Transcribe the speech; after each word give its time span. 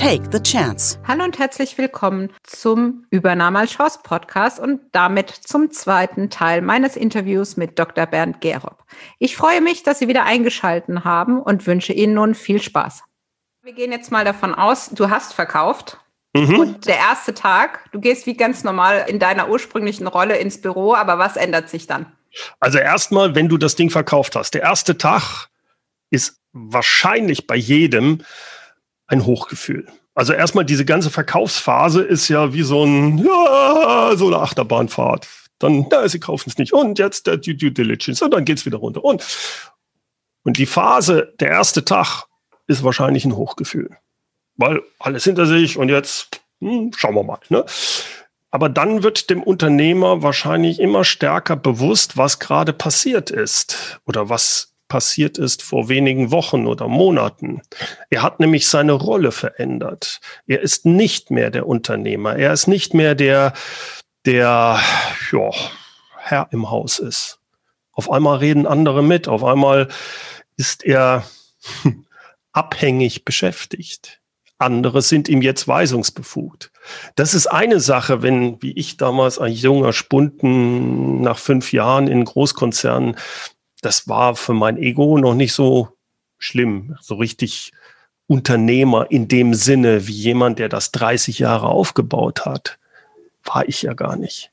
Take 0.00 0.30
the 0.32 0.42
Chance. 0.42 0.98
Hallo 1.06 1.24
und 1.24 1.38
herzlich 1.38 1.76
willkommen 1.76 2.32
zum 2.42 3.04
Übernahme 3.10 3.58
als 3.58 3.72
Chance 3.72 3.98
Podcast 4.02 4.58
und 4.58 4.80
damit 4.92 5.28
zum 5.28 5.70
zweiten 5.72 6.30
Teil 6.30 6.62
meines 6.62 6.96
Interviews 6.96 7.58
mit 7.58 7.78
Dr. 7.78 8.06
Bernd 8.06 8.40
Gerob. 8.40 8.82
Ich 9.18 9.36
freue 9.36 9.60
mich, 9.60 9.82
dass 9.82 9.98
Sie 9.98 10.08
wieder 10.08 10.24
eingeschalten 10.24 11.04
haben 11.04 11.38
und 11.38 11.66
wünsche 11.66 11.92
Ihnen 11.92 12.14
nun 12.14 12.34
viel 12.34 12.62
Spaß. 12.62 13.02
Wir 13.62 13.74
gehen 13.74 13.92
jetzt 13.92 14.10
mal 14.10 14.24
davon 14.24 14.54
aus, 14.54 14.88
du 14.88 15.10
hast 15.10 15.34
verkauft. 15.34 15.98
Mhm. 16.32 16.58
Und 16.58 16.86
der 16.86 16.96
erste 16.96 17.34
Tag, 17.34 17.84
du 17.92 18.00
gehst 18.00 18.24
wie 18.24 18.38
ganz 18.38 18.64
normal 18.64 19.04
in 19.06 19.18
deiner 19.18 19.50
ursprünglichen 19.50 20.06
Rolle 20.06 20.38
ins 20.38 20.62
Büro, 20.62 20.94
aber 20.94 21.18
was 21.18 21.36
ändert 21.36 21.68
sich 21.68 21.86
dann? 21.86 22.06
Also 22.58 22.78
erstmal, 22.78 23.34
wenn 23.34 23.50
du 23.50 23.58
das 23.58 23.76
Ding 23.76 23.90
verkauft 23.90 24.34
hast, 24.34 24.54
der 24.54 24.62
erste 24.62 24.96
Tag 24.96 25.50
ist 26.08 26.40
wahrscheinlich 26.54 27.46
bei 27.46 27.56
jedem 27.56 28.22
ein 29.10 29.26
Hochgefühl. 29.26 29.86
Also 30.14 30.32
erstmal 30.32 30.64
diese 30.64 30.84
ganze 30.84 31.10
Verkaufsphase 31.10 32.02
ist 32.02 32.28
ja 32.28 32.52
wie 32.52 32.62
so 32.62 32.84
ein, 32.84 33.18
ja, 33.18 34.12
so 34.16 34.28
eine 34.28 34.38
Achterbahnfahrt. 34.38 35.28
Dann, 35.58 35.86
ja, 35.90 36.08
sie 36.08 36.20
kaufen 36.20 36.48
es 36.48 36.58
nicht. 36.58 36.72
Und 36.72 36.98
jetzt 36.98 37.26
der 37.26 37.36
Due, 37.36 37.54
Diligence. 37.54 38.22
Und 38.22 38.32
dann 38.32 38.44
geht 38.44 38.58
es 38.58 38.66
wieder 38.66 38.78
runter. 38.78 39.04
Und, 39.04 39.26
und 40.42 40.56
die 40.56 40.66
Phase, 40.66 41.34
der 41.38 41.48
erste 41.48 41.84
Tag, 41.84 42.24
ist 42.66 42.82
wahrscheinlich 42.82 43.24
ein 43.24 43.36
Hochgefühl. 43.36 43.90
Weil 44.56 44.80
alles 44.98 45.24
hinter 45.24 45.46
sich 45.46 45.76
und 45.76 45.88
jetzt 45.88 46.40
hm, 46.60 46.92
schauen 46.96 47.14
wir 47.14 47.24
mal. 47.24 47.38
Ne? 47.48 47.64
Aber 48.50 48.68
dann 48.68 49.02
wird 49.02 49.30
dem 49.30 49.42
Unternehmer 49.42 50.22
wahrscheinlich 50.22 50.80
immer 50.80 51.04
stärker 51.04 51.56
bewusst, 51.56 52.16
was 52.16 52.38
gerade 52.38 52.72
passiert 52.72 53.30
ist 53.30 54.00
oder 54.06 54.28
was 54.28 54.69
passiert 54.90 55.38
ist 55.38 55.62
vor 55.62 55.88
wenigen 55.88 56.30
Wochen 56.30 56.66
oder 56.66 56.88
Monaten. 56.88 57.62
Er 58.10 58.22
hat 58.22 58.40
nämlich 58.40 58.68
seine 58.68 58.92
Rolle 58.92 59.32
verändert. 59.32 60.20
Er 60.46 60.60
ist 60.60 60.84
nicht 60.84 61.30
mehr 61.30 61.50
der 61.50 61.66
Unternehmer. 61.66 62.36
Er 62.36 62.52
ist 62.52 62.66
nicht 62.66 62.92
mehr 62.92 63.14
der, 63.14 63.54
der 64.26 64.80
ja, 65.32 65.50
Herr 66.18 66.48
im 66.50 66.70
Haus 66.70 66.98
ist. 66.98 67.38
Auf 67.92 68.10
einmal 68.10 68.38
reden 68.38 68.66
andere 68.66 69.02
mit. 69.02 69.28
Auf 69.28 69.44
einmal 69.44 69.88
ist 70.56 70.84
er 70.84 71.24
abhängig 72.52 73.24
beschäftigt. 73.24 74.20
Andere 74.58 75.00
sind 75.00 75.28
ihm 75.28 75.40
jetzt 75.40 75.68
weisungsbefugt. 75.68 76.72
Das 77.14 77.32
ist 77.32 77.46
eine 77.46 77.80
Sache, 77.80 78.22
wenn, 78.22 78.60
wie 78.60 78.72
ich 78.72 78.98
damals 78.98 79.38
ein 79.38 79.52
junger 79.52 79.94
Spunden 79.94 81.22
nach 81.22 81.38
fünf 81.38 81.72
Jahren 81.72 82.08
in 82.08 82.24
Großkonzernen 82.24 83.16
das 83.80 84.08
war 84.08 84.36
für 84.36 84.54
mein 84.54 84.76
Ego 84.76 85.18
noch 85.18 85.34
nicht 85.34 85.52
so 85.52 85.88
schlimm, 86.38 86.96
so 87.00 87.16
richtig 87.16 87.72
Unternehmer 88.26 89.10
in 89.10 89.28
dem 89.28 89.54
Sinne, 89.54 90.06
wie 90.06 90.12
jemand, 90.12 90.58
der 90.58 90.68
das 90.68 90.92
30 90.92 91.40
Jahre 91.40 91.66
aufgebaut 91.66 92.46
hat, 92.46 92.78
war 93.44 93.68
ich 93.68 93.82
ja 93.82 93.92
gar 93.94 94.16
nicht. 94.16 94.52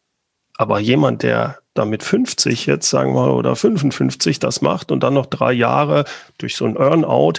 Aber 0.58 0.80
jemand, 0.80 1.22
der 1.22 1.60
damit 1.76 2.02
50 2.02 2.66
jetzt, 2.66 2.90
sagen 2.90 3.14
wir 3.14 3.36
oder 3.36 3.56
55 3.56 4.40
das 4.40 4.62
macht 4.62 4.92
und 4.92 5.02
dann 5.02 5.14
noch 5.14 5.28
drei 5.28 5.54
Jahre 5.54 6.06
durch 6.40 6.56
so 6.56 6.66
ein 6.66 6.76
Earnout 6.76 7.34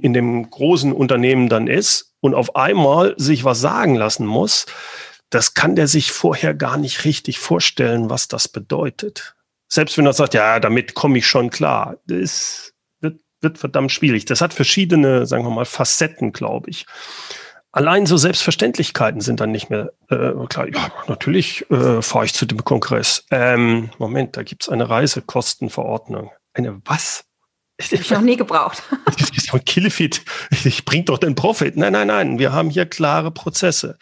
in 0.00 0.12
dem 0.12 0.48
großen 0.48 0.92
Unternehmen 0.92 1.48
dann 1.48 1.66
ist 1.66 2.14
und 2.20 2.34
auf 2.34 2.54
einmal 2.54 3.14
sich 3.16 3.44
was 3.44 3.60
sagen 3.60 3.96
lassen 3.96 4.26
muss, 4.26 4.66
das 5.30 5.54
kann 5.54 5.74
der 5.74 5.88
sich 5.88 6.12
vorher 6.12 6.54
gar 6.54 6.76
nicht 6.76 7.04
richtig 7.04 7.40
vorstellen, 7.40 8.10
was 8.10 8.28
das 8.28 8.46
bedeutet 8.46 9.34
selbst 9.72 9.96
wenn 9.96 10.06
er 10.06 10.12
sagt, 10.12 10.34
ja, 10.34 10.58
damit 10.58 10.94
komme 10.94 11.18
ich 11.18 11.26
schon 11.26 11.48
klar, 11.48 11.96
das 12.06 12.72
wird, 13.00 13.20
wird 13.40 13.56
verdammt 13.56 13.92
schwierig. 13.92 14.24
Das 14.24 14.40
hat 14.40 14.52
verschiedene, 14.52 15.26
sagen 15.26 15.44
wir 15.44 15.50
mal, 15.50 15.64
Facetten, 15.64 16.32
glaube 16.32 16.68
ich. 16.70 16.86
Allein 17.72 18.04
so 18.04 18.16
Selbstverständlichkeiten 18.16 19.20
sind 19.20 19.38
dann 19.38 19.52
nicht 19.52 19.70
mehr 19.70 19.92
äh, 20.08 20.32
klar. 20.48 20.66
Ja, 20.68 20.92
natürlich 21.06 21.70
äh, 21.70 22.02
fahre 22.02 22.24
ich 22.24 22.34
zu 22.34 22.44
dem 22.46 22.64
Kongress. 22.64 23.24
Ähm, 23.30 23.90
Moment, 23.98 24.36
da 24.36 24.42
gibt 24.42 24.64
es 24.64 24.68
eine 24.68 24.90
Reisekostenverordnung. 24.90 26.32
Eine 26.52 26.80
was? 26.84 27.24
Habe 27.80 27.94
ich 27.94 28.10
noch 28.10 28.20
nie 28.20 28.36
gebraucht. 28.36 28.82
Das 29.18 29.30
ist 29.30 29.54
ein 29.54 29.64
Killefit. 29.64 30.22
Ich 30.64 30.84
bring 30.84 31.04
doch 31.04 31.18
den 31.18 31.34
Profit. 31.36 31.76
Nein, 31.76 31.92
nein, 31.92 32.08
nein. 32.08 32.38
Wir 32.38 32.52
haben 32.52 32.70
hier 32.70 32.86
klare 32.86 33.30
Prozesse. 33.30 33.98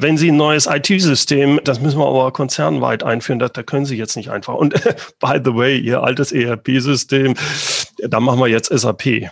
Wenn 0.00 0.16
Sie 0.16 0.30
ein 0.30 0.36
neues 0.36 0.66
IT-System, 0.66 1.60
das 1.64 1.80
müssen 1.80 1.98
wir 1.98 2.06
aber 2.06 2.32
konzernweit 2.32 3.02
einführen, 3.02 3.40
da, 3.40 3.48
da 3.48 3.64
können 3.64 3.84
Sie 3.84 3.96
jetzt 3.96 4.16
nicht 4.16 4.30
einfach. 4.30 4.54
Und 4.54 4.74
by 5.18 5.40
the 5.44 5.54
way, 5.54 5.76
Ihr 5.76 6.04
altes 6.04 6.30
ERP-System, 6.30 7.34
da 7.98 8.20
machen 8.20 8.38
wir 8.38 8.46
jetzt 8.46 8.68
SAP. 8.68 9.28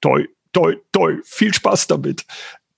Toi, 0.00 0.26
toi, 0.54 0.76
toi, 0.92 1.16
viel 1.24 1.52
Spaß 1.52 1.86
damit. 1.86 2.24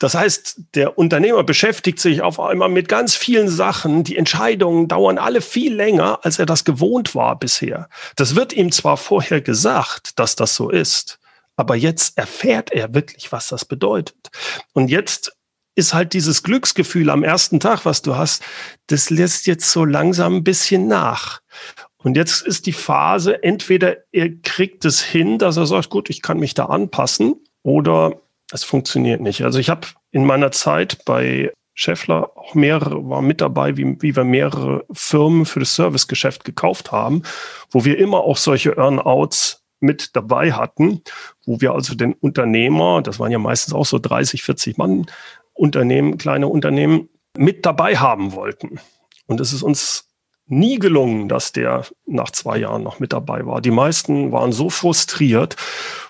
Das 0.01 0.17
heißt, 0.17 0.62
der 0.75 0.99
Unternehmer 0.99 1.45
beschäftigt 1.45 2.01
sich 2.01 2.23
auf 2.23 2.41
einmal 2.41 2.69
mit 2.69 2.89
ganz 2.89 3.15
vielen 3.15 3.49
Sachen. 3.49 4.03
Die 4.03 4.17
Entscheidungen 4.17 4.89
dauern 4.89 5.19
alle 5.19 5.43
viel 5.43 5.73
länger, 5.73 6.19
als 6.25 6.41
er 6.41 6.47
das 6.47 6.65
gewohnt 6.65 7.15
war 7.15 7.39
bisher. 7.39 7.89
Das 8.17 8.35
wird 8.35 8.53
ihm 8.53 8.73
zwar 8.73 8.97
vorher 8.97 9.41
gesagt, 9.41 10.19
dass 10.19 10.35
das 10.35 10.56
so 10.56 10.71
ist, 10.71 11.21
aber 11.56 11.77
jetzt 11.77 12.19
erfährt 12.19 12.73
er 12.73 12.95
wirklich, 12.95 13.31
was 13.31 13.47
das 13.47 13.65
bedeutet. 13.65 14.31
Und 14.73 14.89
jetzt 14.89 15.37
ist 15.75 15.95
halt 15.95 16.12
dieses 16.12 16.43
Glücksgefühl 16.43 17.11
am 17.11 17.25
ersten 17.25 17.61
Tag, 17.61 17.85
was 17.85 18.03
du 18.03 18.17
hast, 18.17 18.43
das 18.87 19.11
lässt 19.11 19.47
jetzt 19.47 19.71
so 19.71 19.85
langsam 19.85 20.37
ein 20.37 20.45
bisschen 20.45 20.87
nach. 20.87 21.41
Und 21.97 22.17
jetzt 22.17 22.43
ist 22.43 22.67
die 22.67 22.73
Phase, 22.73 23.43
entweder 23.43 23.97
er 24.12 24.31
kriegt 24.43 24.85
es 24.85 25.03
hin, 25.03 25.39
dass 25.39 25.57
er 25.57 25.67
sagt, 25.67 25.91
gut, 25.91 26.11
ich 26.11 26.23
kann 26.23 26.39
mich 26.39 26.55
da 26.55 26.67
anpassen, 26.67 27.37
oder 27.65 28.21
es 28.53 28.62
funktioniert 28.62 29.21
nicht. 29.21 29.43
Also 29.43 29.59
ich 29.59 29.71
habe 29.71 29.89
in 30.12 30.25
meiner 30.25 30.53
Zeit 30.53 31.05
bei 31.05 31.51
Scheffler 31.75 32.31
auch 32.37 32.55
mehrere, 32.55 33.09
war 33.09 33.21
mit 33.21 33.41
dabei, 33.41 33.77
wie, 33.77 34.01
wie 34.01 34.15
wir 34.15 34.23
mehrere 34.23 34.85
Firmen 34.93 35.45
für 35.45 35.61
das 35.61 35.75
Servicegeschäft 35.75 36.45
gekauft 36.45 36.93
haben, 36.93 37.23
wo 37.71 37.85
wir 37.85 37.99
immer 37.99 38.19
auch 38.21 38.37
solche 38.37 38.77
Earnouts 38.77 39.65
mit 39.81 40.15
dabei 40.15 40.53
hatten, 40.53 41.03
wo 41.47 41.61
wir 41.61 41.73
also 41.73 41.95
den 41.95 42.12
Unternehmer, 42.12 43.03
das 43.03 43.19
waren 43.19 43.33
ja 43.33 43.39
meistens 43.39 43.75
auch 43.75 43.87
so 43.87 43.99
30, 43.99 44.43
40 44.43 44.79
Mann, 44.79 45.06
Unternehmen, 45.54 46.19
kleine 46.19 46.48
Unternehmen 46.48 47.09
mit 47.37 47.65
dabei 47.65 47.97
haben 47.97 48.32
wollten. 48.32 48.81
Und 49.26 49.41
es 49.41 49.53
ist 49.53 49.62
uns 49.62 50.10
nie 50.47 50.78
gelungen, 50.78 51.28
dass 51.28 51.53
der 51.53 51.87
nach 52.06 52.31
zwei 52.31 52.59
Jahren 52.59 52.82
noch 52.82 53.00
mit 53.00 53.12
dabei 53.12 53.47
war. 53.47 53.60
Die 53.60 53.70
meisten 53.70 54.32
waren 54.32 54.53
so 54.53 54.69
frustriert 54.69 55.56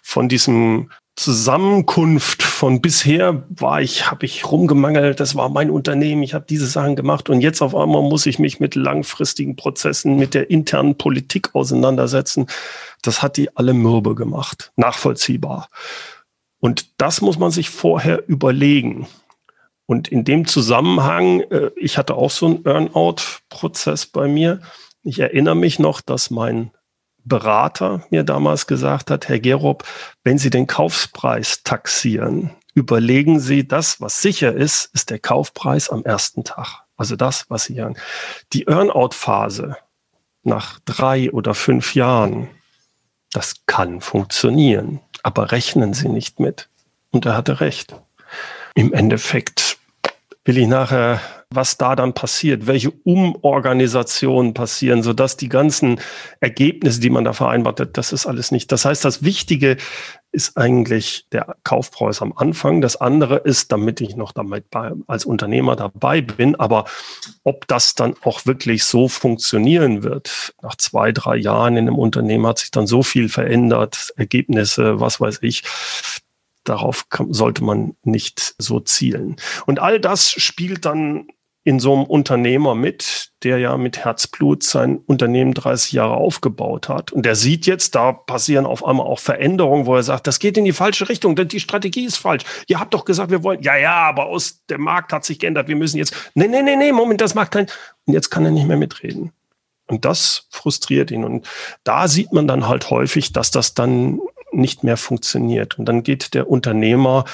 von 0.03 0.29
diesem 0.29 0.91
Zusammenkunft 1.17 2.43
von 2.43 2.81
bisher 2.81 3.45
war 3.49 3.81
ich, 3.81 4.11
habe 4.11 4.27
ich 4.27 4.51
rumgemangelt, 4.51 5.21
das 5.21 5.37
war 5.37 5.49
mein 5.49 5.71
Unternehmen, 5.71 6.25
ich 6.25 6.35
habe 6.35 6.45
diese 6.49 6.67
Sachen 6.67 6.97
gemacht 6.97 7.31
und 7.31 7.41
jetzt 7.41 7.63
auf 7.63 7.75
einmal 7.75 8.03
muss 8.03 8.27
ich 8.27 8.41
mich 8.41 8.59
mit 8.59 8.75
langfristigen 8.75 9.55
Prozessen, 9.55 10.17
mit 10.17 10.35
der 10.35 10.51
internen 10.51 10.99
Politik 10.99 11.55
auseinandersetzen. 11.55 12.47
Das 13.03 13.23
hat 13.23 13.37
die 13.37 13.57
alle 13.57 13.75
mürbe 13.75 14.17
gemacht, 14.17 14.73
nachvollziehbar. 14.75 15.69
Und 16.59 16.89
das 17.01 17.21
muss 17.21 17.39
man 17.39 17.53
sich 17.53 17.71
vorher 17.71 18.29
überlegen. 18.29 19.07
Und 19.87 20.09
in 20.09 20.25
dem 20.25 20.47
Zusammenhang, 20.47 21.41
äh, 21.41 21.71
ich 21.77 21.99
hatte 21.99 22.15
auch 22.15 22.31
so 22.31 22.47
einen 22.47 22.65
Earnout-Prozess 22.65 24.07
bei 24.07 24.29
mir. 24.29 24.61
Ich 25.03 25.19
erinnere 25.19 25.57
mich 25.57 25.79
noch, 25.79 26.01
dass 26.01 26.31
mein 26.31 26.71
Berater 27.25 28.07
mir 28.11 28.23
damals 28.23 28.67
gesagt 28.67 29.11
hat, 29.11 29.29
Herr 29.29 29.41
Gerob, 29.41 29.85
wenn 30.25 30.39
Sie 30.39 30.51
den 30.51 30.67
Kaufpreis 30.67 31.63
taxieren, 31.63 32.51
überlegen 32.75 33.41
Sie, 33.41 33.67
das, 33.67 34.01
was 34.01 34.21
sicher 34.21 34.53
ist, 34.53 34.91
ist 34.95 35.11
der 35.11 35.19
Kaufpreis 35.19 35.89
am 35.89 36.05
ersten 36.05 36.45
Tag. 36.45 36.85
Also 36.97 37.17
das, 37.17 37.47
was 37.49 37.65
Sie 37.65 37.81
hören. 37.81 37.97
Die 38.53 38.67
Earnout-Phase 38.67 39.77
nach 40.43 40.79
drei 40.85 41.31
oder 41.33 41.55
fünf 41.55 41.95
Jahren, 41.95 42.49
das 43.33 43.67
kann 43.67 44.01
funktionieren, 44.01 45.01
aber 45.23 45.51
rechnen 45.53 45.95
Sie 45.95 46.09
nicht 46.09 46.41
mit. 46.41 46.69
Und 47.11 47.27
er 47.27 47.37
hatte 47.37 47.61
recht 47.61 47.97
im 48.75 48.93
Endeffekt 48.93 49.79
will 50.45 50.59
ich 50.59 50.67
nachher, 50.67 51.21
was 51.51 51.79
da 51.79 51.97
dann 51.97 52.13
passiert, 52.13 52.67
welche 52.67 52.91
Umorganisationen 52.91 54.53
passieren, 54.53 55.03
sodass 55.03 55.37
die 55.37 55.49
ganzen 55.49 56.01
Ergebnisse, 56.41 57.01
die 57.01 57.11
man 57.11 57.25
da 57.25 57.33
vereinbart 57.33 57.81
hat, 57.81 57.97
das 57.97 58.13
ist 58.13 58.27
alles 58.27 58.51
nicht. 58.51 58.71
Das 58.71 58.85
heißt, 58.85 59.05
das 59.05 59.23
Wichtige 59.23 59.77
ist 60.33 60.59
eigentlich 60.59 61.27
der 61.31 61.57
Kaufpreis 61.63 62.21
am 62.21 62.33
Anfang. 62.37 62.81
Das 62.81 62.97
andere 62.97 63.37
ist, 63.37 63.73
damit 63.73 64.01
ich 64.01 64.17
noch 64.17 64.33
damit 64.33 64.69
bei, 64.69 64.91
als 65.07 65.25
Unternehmer 65.25 65.77
dabei 65.77 66.21
bin. 66.21 66.57
Aber 66.57 66.87
ob 67.45 67.67
das 67.69 67.95
dann 67.95 68.15
auch 68.23 68.45
wirklich 68.45 68.85
so 68.85 69.09
funktionieren 69.09 70.03
wird, 70.03 70.55
nach 70.61 70.75
zwei, 70.77 71.13
drei 71.13 71.37
Jahren 71.37 71.77
in 71.77 71.87
einem 71.87 71.99
Unternehmen 71.99 72.47
hat 72.47 72.59
sich 72.59 72.73
dann 72.73 72.87
so 72.87 73.03
viel 73.03 73.29
verändert, 73.29 74.13
Ergebnisse, 74.17 75.01
was 75.01 75.21
weiß 75.21 75.39
ich. 75.43 75.63
Darauf 76.65 77.09
kann, 77.11 77.33
sollte 77.33 77.63
man 77.63 77.95
nicht 78.03 78.55
so 78.59 78.81
zielen. 78.81 79.37
Und 79.67 79.81
all 79.81 80.01
das 80.01 80.31
spielt 80.31 80.85
dann 80.85 81.29
in 81.67 81.81
so 81.81 81.95
einem 81.95 82.05
Unternehmer 82.05 82.75
mit, 82.75 83.33
der 83.43 83.59
ja 83.59 83.79
mit 83.79 84.05
Herzblut 84.05 84.63
sein 84.63 84.99
Unternehmen 84.99 85.55
30 85.55 85.93
Jahre 85.93 86.15
aufgebaut 86.15 86.91
hat. 86.91 87.11
Und 87.11 87.25
der 87.25 87.37
sieht 87.37 87.65
jetzt, 87.65 87.95
da 87.95 88.13
passieren 88.13 88.67
auf 88.67 88.85
einmal 88.85 89.07
auch 89.07 89.19
Veränderungen, 89.19 89.87
wo 89.87 89.97
er 89.97 90.03
sagt, 90.03 90.27
das 90.27 90.39
geht 90.39 90.59
in 90.59 90.67
die 90.67 90.75
falsche 90.75 91.09
Richtung, 91.09 91.37
denn 91.37 91.49
die 91.49 91.61
Strategie 91.61 92.05
ist 92.05 92.19
falsch. 92.19 92.45
Ihr 92.67 92.81
habt 92.81 92.93
doch 92.93 93.07
gesagt, 93.07 93.31
wir 93.31 93.43
wollen, 93.43 93.63
ja, 93.63 93.77
ja, 93.77 93.95
aber 93.95 94.27
aus 94.27 94.63
der 94.69 94.79
Markt 94.79 95.15
hat 95.15 95.25
sich 95.25 95.39
geändert, 95.39 95.67
wir 95.67 95.77
müssen 95.77 95.97
jetzt, 95.97 96.15
nee, 96.35 96.49
nee, 96.49 96.63
nee, 96.63 96.77
nee, 96.77 96.93
Moment, 96.93 97.23
das 97.23 97.35
macht 97.35 97.53
kein, 97.53 97.67
und 98.05 98.13
jetzt 98.13 98.29
kann 98.29 98.45
er 98.45 98.51
nicht 98.51 98.67
mehr 98.67 98.77
mitreden. 98.77 99.33
Und 99.87 100.05
das 100.05 100.47
frustriert 100.51 101.11
ihn. 101.11 101.25
Und 101.25 101.47
da 101.83 102.09
sieht 102.09 102.33
man 102.33 102.47
dann 102.47 102.69
halt 102.69 102.91
häufig, 102.91 103.33
dass 103.33 103.51
das 103.51 103.73
dann 103.73 104.21
nicht 104.55 104.85
mehr 104.85 104.97
funktioniert. 104.97 105.79
Und 105.79 105.87
dann 105.87 106.03
geht 106.03 106.35
der 106.35 106.49
Unternehmer 106.49 107.25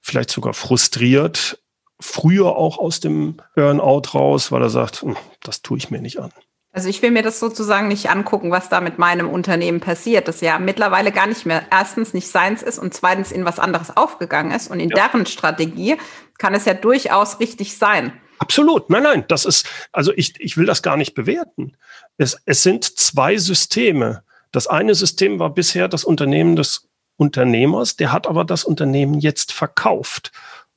vielleicht 0.00 0.30
sogar 0.30 0.54
frustriert 0.54 1.58
früher 2.00 2.56
auch 2.56 2.78
aus 2.78 3.00
dem 3.00 3.36
Burnout 3.54 4.14
raus, 4.14 4.52
weil 4.52 4.62
er 4.62 4.70
sagt, 4.70 5.02
hm, 5.02 5.16
das 5.42 5.62
tue 5.62 5.78
ich 5.78 5.90
mir 5.90 6.00
nicht 6.00 6.18
an. 6.18 6.32
Also 6.72 6.88
ich 6.88 7.02
will 7.02 7.10
mir 7.10 7.22
das 7.22 7.40
sozusagen 7.40 7.88
nicht 7.88 8.10
angucken, 8.10 8.50
was 8.50 8.68
da 8.68 8.80
mit 8.80 8.98
meinem 8.98 9.28
Unternehmen 9.28 9.80
passiert, 9.80 10.28
das 10.28 10.40
ja 10.40 10.58
mittlerweile 10.58 11.10
gar 11.10 11.26
nicht 11.26 11.44
mehr 11.46 11.66
erstens 11.70 12.14
nicht 12.14 12.28
seins 12.28 12.62
ist 12.62 12.78
und 12.78 12.94
zweitens 12.94 13.32
in 13.32 13.44
was 13.44 13.58
anderes 13.58 13.96
aufgegangen 13.96 14.52
ist. 14.52 14.70
Und 14.70 14.78
in 14.78 14.90
ja. 14.90 14.96
deren 14.96 15.26
Strategie 15.26 15.96
kann 16.36 16.54
es 16.54 16.66
ja 16.66 16.74
durchaus 16.74 17.40
richtig 17.40 17.76
sein. 17.76 18.12
Absolut. 18.38 18.90
Nein, 18.90 19.02
nein, 19.02 19.24
das 19.26 19.44
ist, 19.44 19.66
also 19.90 20.12
ich, 20.14 20.34
ich 20.38 20.56
will 20.56 20.66
das 20.66 20.82
gar 20.82 20.96
nicht 20.96 21.14
bewerten. 21.14 21.76
Es, 22.16 22.36
es 22.44 22.62
sind 22.62 22.84
zwei 22.84 23.36
Systeme. 23.38 24.22
Das 24.52 24.66
eine 24.66 24.94
System 24.94 25.38
war 25.38 25.50
bisher 25.50 25.88
das 25.88 26.04
Unternehmen 26.04 26.56
des 26.56 26.88
Unternehmers, 27.16 27.96
der 27.96 28.12
hat 28.12 28.26
aber 28.26 28.44
das 28.44 28.64
Unternehmen 28.64 29.18
jetzt 29.18 29.52
verkauft. 29.52 30.32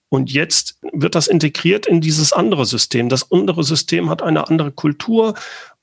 Und 0.09 0.31
jetzt 0.31 0.77
wird 0.91 1.15
das 1.15 1.27
integriert 1.27 1.85
in 1.85 2.01
dieses 2.01 2.33
andere 2.33 2.65
System. 2.65 3.07
Das 3.07 3.31
andere 3.31 3.63
System 3.63 4.09
hat 4.09 4.21
eine 4.21 4.49
andere 4.49 4.71
Kultur 4.71 5.35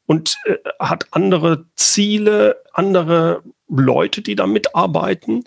und 0.06 0.36
äh, 0.44 0.56
hat 0.78 1.06
andere 1.12 1.64
Ziele, 1.76 2.62
andere 2.72 3.42
Leute, 3.68 4.20
die 4.20 4.34
da 4.34 4.46
mitarbeiten. 4.46 5.44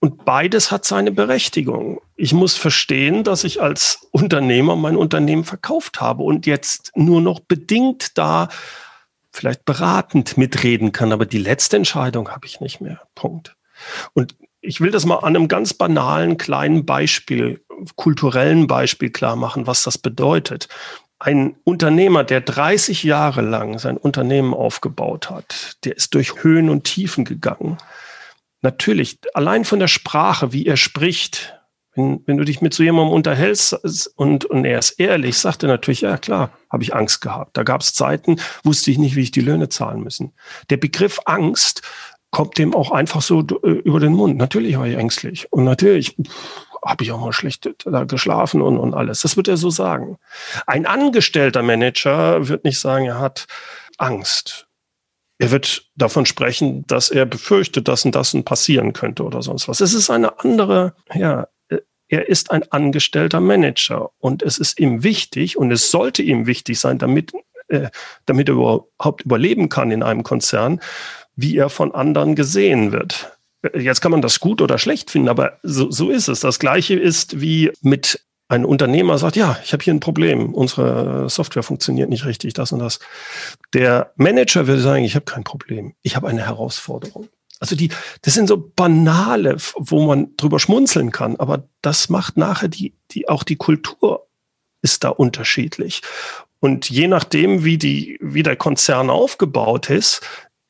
Und 0.00 0.24
beides 0.24 0.70
hat 0.70 0.84
seine 0.84 1.10
Berechtigung. 1.10 2.00
Ich 2.16 2.32
muss 2.32 2.56
verstehen, 2.56 3.24
dass 3.24 3.44
ich 3.44 3.62
als 3.62 4.06
Unternehmer 4.12 4.76
mein 4.76 4.96
Unternehmen 4.96 5.44
verkauft 5.44 6.00
habe 6.00 6.22
und 6.22 6.46
jetzt 6.46 6.92
nur 6.94 7.20
noch 7.20 7.40
bedingt 7.40 8.16
da 8.16 8.48
vielleicht 9.38 9.64
beratend 9.64 10.36
mitreden 10.36 10.92
kann. 10.92 11.12
Aber 11.12 11.26
die 11.26 11.38
letzte 11.38 11.76
Entscheidung 11.76 12.30
habe 12.30 12.46
ich 12.46 12.60
nicht 12.60 12.80
mehr. 12.80 13.00
Punkt. 13.14 13.56
Und 14.12 14.34
ich 14.60 14.80
will 14.80 14.90
das 14.90 15.06
mal 15.06 15.18
an 15.18 15.36
einem 15.36 15.48
ganz 15.48 15.74
banalen 15.74 16.36
kleinen 16.36 16.84
Beispiel, 16.84 17.64
kulturellen 17.94 18.66
Beispiel 18.66 19.10
klar 19.10 19.36
machen, 19.36 19.66
was 19.66 19.84
das 19.84 19.96
bedeutet. 19.98 20.68
Ein 21.20 21.56
Unternehmer, 21.64 22.24
der 22.24 22.40
30 22.40 23.04
Jahre 23.04 23.42
lang 23.42 23.78
sein 23.78 23.96
Unternehmen 23.96 24.54
aufgebaut 24.54 25.30
hat, 25.30 25.76
der 25.84 25.96
ist 25.96 26.14
durch 26.14 26.42
Höhen 26.42 26.70
und 26.70 26.84
Tiefen 26.84 27.24
gegangen. 27.24 27.78
Natürlich, 28.62 29.18
allein 29.34 29.64
von 29.64 29.78
der 29.78 29.88
Sprache, 29.88 30.52
wie 30.52 30.66
er 30.66 30.76
spricht, 30.76 31.57
wenn, 31.98 32.22
wenn 32.26 32.36
du 32.38 32.44
dich 32.44 32.60
mit 32.62 32.72
so 32.72 32.82
jemandem 32.82 33.12
unterhältst 33.12 33.74
und, 34.16 34.44
und 34.46 34.64
er 34.64 34.78
ist 34.78 34.92
ehrlich, 34.92 35.36
sagt 35.36 35.62
er 35.64 35.68
natürlich, 35.68 36.02
ja 36.02 36.16
klar, 36.16 36.50
habe 36.70 36.82
ich 36.82 36.94
Angst 36.94 37.20
gehabt. 37.20 37.56
Da 37.56 37.64
gab 37.64 37.80
es 37.80 37.92
Zeiten, 37.92 38.40
wusste 38.62 38.90
ich 38.90 38.98
nicht, 38.98 39.16
wie 39.16 39.22
ich 39.22 39.30
die 39.30 39.40
Löhne 39.40 39.68
zahlen 39.68 40.00
müssen. 40.00 40.32
Der 40.70 40.76
Begriff 40.76 41.20
Angst 41.26 41.82
kommt 42.30 42.58
dem 42.58 42.74
auch 42.74 42.90
einfach 42.90 43.22
so 43.22 43.40
äh, 43.62 43.70
über 43.70 44.00
den 44.00 44.12
Mund. 44.12 44.36
Natürlich 44.36 44.78
war 44.78 44.86
ich 44.86 44.96
ängstlich 44.96 45.52
und 45.52 45.64
natürlich 45.64 46.16
habe 46.84 47.02
ich 47.02 47.10
auch 47.10 47.20
mal 47.20 47.32
schlecht 47.32 47.68
da 47.84 48.04
geschlafen 48.04 48.62
und, 48.62 48.78
und 48.78 48.94
alles. 48.94 49.22
Das 49.22 49.36
wird 49.36 49.48
er 49.48 49.56
so 49.56 49.70
sagen. 49.70 50.18
Ein 50.66 50.86
angestellter 50.86 51.62
Manager 51.62 52.48
wird 52.48 52.64
nicht 52.64 52.78
sagen, 52.78 53.06
er 53.06 53.18
hat 53.18 53.46
Angst. 53.96 54.68
Er 55.38 55.50
wird 55.50 55.88
davon 55.94 56.26
sprechen, 56.26 56.86
dass 56.86 57.10
er 57.10 57.24
befürchtet, 57.24 57.88
dass 57.88 58.04
und 58.04 58.14
das 58.14 58.34
und 58.34 58.44
passieren 58.44 58.92
könnte 58.92 59.22
oder 59.22 59.40
sonst 59.42 59.68
was. 59.68 59.80
Es 59.80 59.94
ist 59.94 60.10
eine 60.10 60.40
andere, 60.40 60.94
ja, 61.14 61.46
er 62.08 62.28
ist 62.28 62.50
ein 62.50 62.70
angestellter 62.70 63.40
Manager 63.40 64.10
und 64.18 64.42
es 64.42 64.58
ist 64.58 64.80
ihm 64.80 65.02
wichtig 65.02 65.56
und 65.56 65.70
es 65.70 65.90
sollte 65.90 66.22
ihm 66.22 66.46
wichtig 66.46 66.80
sein, 66.80 66.98
damit, 66.98 67.32
äh, 67.68 67.88
damit 68.26 68.48
er 68.48 68.54
überhaupt 68.54 69.22
überleben 69.22 69.68
kann 69.68 69.90
in 69.90 70.02
einem 70.02 70.22
Konzern, 70.22 70.80
wie 71.36 71.56
er 71.56 71.68
von 71.68 71.94
anderen 71.94 72.34
gesehen 72.34 72.92
wird. 72.92 73.38
Jetzt 73.74 74.00
kann 74.00 74.12
man 74.12 74.22
das 74.22 74.40
gut 74.40 74.62
oder 74.62 74.78
schlecht 74.78 75.10
finden, 75.10 75.28
aber 75.28 75.58
so, 75.62 75.90
so 75.90 76.10
ist 76.10 76.28
es. 76.28 76.40
Das 76.40 76.58
gleiche 76.58 76.94
ist 76.94 77.40
wie 77.40 77.72
mit 77.82 78.20
einem 78.48 78.64
Unternehmer 78.64 79.18
sagt, 79.18 79.36
ja, 79.36 79.58
ich 79.62 79.72
habe 79.72 79.84
hier 79.84 79.92
ein 79.92 80.00
Problem, 80.00 80.54
unsere 80.54 81.28
Software 81.28 81.62
funktioniert 81.62 82.08
nicht 82.08 82.24
richtig, 82.24 82.54
das 82.54 82.72
und 82.72 82.78
das. 82.78 82.98
Der 83.74 84.12
Manager 84.16 84.66
würde 84.66 84.80
sagen, 84.80 85.04
ich 85.04 85.14
habe 85.14 85.26
kein 85.26 85.44
Problem, 85.44 85.94
ich 86.02 86.16
habe 86.16 86.28
eine 86.28 86.46
Herausforderung. 86.46 87.28
Also 87.60 87.76
die, 87.76 87.90
das 88.22 88.34
sind 88.34 88.48
so 88.48 88.56
banale, 88.56 89.56
wo 89.76 90.06
man 90.06 90.36
drüber 90.36 90.58
schmunzeln 90.58 91.10
kann, 91.10 91.36
aber 91.36 91.68
das 91.82 92.08
macht 92.08 92.36
nachher 92.36 92.68
die, 92.68 92.94
die 93.10 93.28
auch 93.28 93.42
die 93.42 93.56
Kultur 93.56 94.28
ist 94.82 95.02
da 95.04 95.08
unterschiedlich. 95.08 96.02
Und 96.60 96.90
je 96.90 97.08
nachdem, 97.08 97.64
wie 97.64 97.78
die, 97.78 98.18
wie 98.20 98.42
der 98.42 98.56
Konzern 98.56 99.10
aufgebaut 99.10 99.90
ist, 99.90 100.20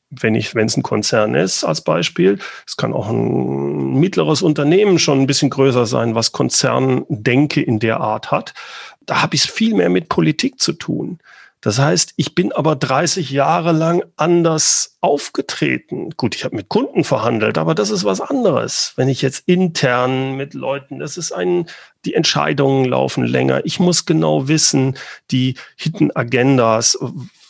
wenn 0.09 0.33
ich, 0.33 0.55
wenn 0.55 0.65
es 0.65 0.75
ein 0.75 0.83
Konzern 0.83 1.35
ist, 1.35 1.63
als 1.63 1.81
Beispiel, 1.81 2.39
es 2.65 2.77
kann 2.77 2.93
auch 2.93 3.09
ein 3.09 3.99
mittleres 3.99 4.41
Unternehmen 4.41 4.97
schon 4.97 5.19
ein 5.19 5.27
bisschen 5.27 5.51
größer 5.51 5.85
sein, 5.85 6.15
was 6.15 6.31
Konzerndenke 6.31 7.61
in 7.61 7.79
der 7.79 7.99
Art 7.99 8.31
hat. 8.31 8.53
Da 9.01 9.21
habe 9.21 9.35
ich 9.35 9.45
es 9.45 9.51
viel 9.51 9.75
mehr 9.75 9.89
mit 9.89 10.09
Politik 10.09 10.59
zu 10.59 10.73
tun. 10.73 11.19
Das 11.61 11.77
heißt, 11.77 12.13
ich 12.15 12.35
bin 12.35 12.53
aber 12.53 12.77
30 12.77 13.31
Jahre 13.31 13.73
lang 13.73 14.03
anders 14.15 14.97
aufgetreten. 15.01 16.11
Gut, 16.15 16.35
ich 16.35 16.45
habe 16.45 16.55
mit 16.55 16.69
Kunden 16.69 17.03
verhandelt, 17.03 17.57
aber 17.57 17.75
das 17.75 17.89
ist 17.89 18.05
was 18.05 18.21
anderes. 18.21 18.93
Wenn 18.95 19.09
ich 19.09 19.21
jetzt 19.21 19.43
intern 19.45 20.37
mit 20.37 20.53
Leuten, 20.53 20.99
das 20.99 21.17
ist 21.17 21.33
ein, 21.33 21.65
die 22.05 22.13
Entscheidungen 22.13 22.85
laufen 22.85 23.25
länger. 23.25 23.65
Ich 23.65 23.79
muss 23.79 24.05
genau 24.05 24.47
wissen, 24.47 24.97
die 25.31 25.55
Hidden 25.75 26.15
Agendas, 26.15 26.97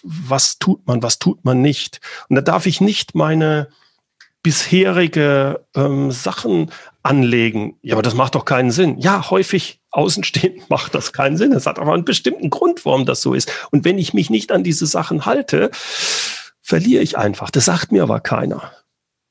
was 0.02 0.58
tut 0.58 0.88
man, 0.88 1.04
was 1.04 1.20
tut 1.20 1.46
man 1.46 1.62
nicht. 1.62 2.02
Und 2.30 2.36
da 2.36 2.42
darf 2.42 2.66
ich 2.66 2.82
nicht 2.82 3.14
meine 3.14 3.68
bisherige 4.42 5.66
ähm, 5.76 6.12
Sachen 6.12 6.72
anlegen. 7.04 7.78
Ja, 7.82 7.96
aber 7.96 8.02
das 8.02 8.14
macht 8.14 8.36
doch 8.36 8.46
keinen 8.46 8.72
Sinn. 8.72 8.98
Ja, 9.00 9.30
häufig 9.30 9.82
außenstehend 9.92 10.70
macht 10.70 10.96
das 10.96 11.14
keinen 11.14 11.38
Sinn. 11.38 11.52
Es 11.52 11.66
hat 11.66 11.80
aber 11.80 11.94
einen 11.94 12.06
bestimmten 12.06 12.50
Grund, 12.50 12.86
warum 12.86 13.06
das 13.06 13.22
so 13.22 13.34
ist. 13.34 13.52
Und 13.72 13.86
wenn 13.86 13.98
ich 13.98 14.14
mich 14.14 14.30
nicht 14.30 14.52
an 14.52 14.64
diese 14.64 14.86
Sachen 14.86 15.26
halte, 15.26 15.72
verliere 16.62 17.04
ich 17.04 17.18
einfach. 17.18 17.50
Das 17.52 17.66
sagt 17.66 17.92
mir 17.92 18.04
aber 18.04 18.20
keiner. 18.20 18.72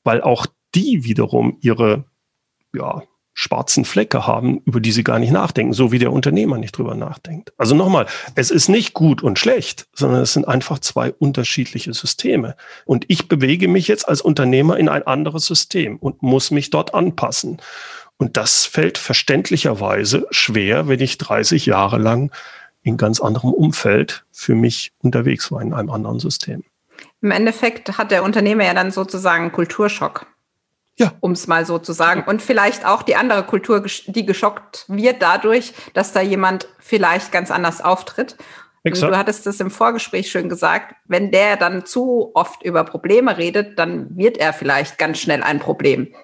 Weil 0.05 0.23
auch 0.23 0.47
die 0.75 1.05
wiederum 1.05 1.57
ihre, 1.61 2.05
ja, 2.75 3.03
schwarzen 3.41 3.85
Flecke 3.85 4.27
haben, 4.27 4.63
über 4.65 4.81
die 4.81 4.91
sie 4.91 5.05
gar 5.05 5.21
nicht 5.21 5.31
nachdenken, 5.31 5.73
so 5.73 5.93
wie 5.93 6.01
der 6.01 6.13
Unternehmer 6.13 6.59
nicht 6.59 6.77
drüber 6.77 6.97
nachdenkt. 6.97 7.53
Also 7.57 7.77
nochmal, 7.77 8.07
es 8.35 8.51
ist 8.51 8.69
nicht 8.69 8.95
gut 8.95 9.23
und 9.23 9.39
schlecht, 9.39 9.87
sondern 9.95 10.23
es 10.23 10.33
sind 10.33 10.49
einfach 10.49 10.81
zwei 10.81 11.13
unterschiedliche 11.13 11.95
Systeme. 11.95 12.57
Und 12.85 13.05
ich 13.07 13.29
bewege 13.29 13.69
mich 13.69 13.87
jetzt 13.87 14.09
als 14.09 14.23
Unternehmer 14.23 14.77
in 14.77 14.89
ein 14.89 15.07
anderes 15.07 15.47
System 15.47 15.99
und 15.99 16.21
muss 16.21 16.51
mich 16.51 16.71
dort 16.71 16.95
anpassen. 16.95 17.59
Und 18.17 18.37
das 18.37 18.65
fällt 18.65 18.99
verständlicherweise 18.99 20.27
schwer, 20.33 20.89
wenn 20.89 20.99
ich 20.99 21.17
30 21.19 21.65
Jahre 21.65 21.99
lang 21.99 22.33
in 22.83 22.97
ganz 22.97 23.21
anderem 23.21 23.53
Umfeld 23.53 24.25
für 24.33 24.57
mich 24.57 24.91
unterwegs 24.99 25.53
war, 25.53 25.63
in 25.63 25.73
einem 25.73 25.91
anderen 25.91 26.19
System. 26.19 26.65
Im 27.23 27.31
Endeffekt 27.31 27.99
hat 27.99 28.11
der 28.11 28.25
Unternehmer 28.25 28.65
ja 28.65 28.75
dann 28.75 28.91
sozusagen 28.91 29.53
Kulturschock. 29.53 30.27
Ja. 30.99 31.13
Um 31.21 31.33
es 31.33 31.47
mal 31.47 31.65
so 31.65 31.79
zu 31.79 31.93
sagen. 31.93 32.25
Und 32.27 32.43
vielleicht 32.43 32.85
auch 32.85 33.03
die 33.03 33.17
andere 33.17 33.45
Kultur, 33.45 33.85
die 34.07 34.27
geschockt 34.27 34.85
wird 34.89 35.23
dadurch, 35.23 35.73
dass 35.95 36.13
da 36.13 36.21
jemand 36.21 36.69
vielleicht 36.81 37.31
ganz 37.31 37.51
anders 37.51 37.81
auftritt. 37.81 38.37
Du 38.85 39.17
hattest 39.17 39.47
es 39.47 39.61
im 39.61 39.71
Vorgespräch 39.71 40.31
schön 40.31 40.49
gesagt, 40.49 40.95
wenn 41.07 41.31
der 41.31 41.57
dann 41.57 41.85
zu 41.85 42.31
oft 42.35 42.63
über 42.63 42.85
Probleme 42.85 43.37
redet, 43.37 43.79
dann 43.79 44.17
wird 44.17 44.39
er 44.39 44.53
vielleicht 44.53 44.99
ganz 44.99 45.19
schnell 45.19 45.43
ein 45.43 45.59
Problem. 45.59 46.15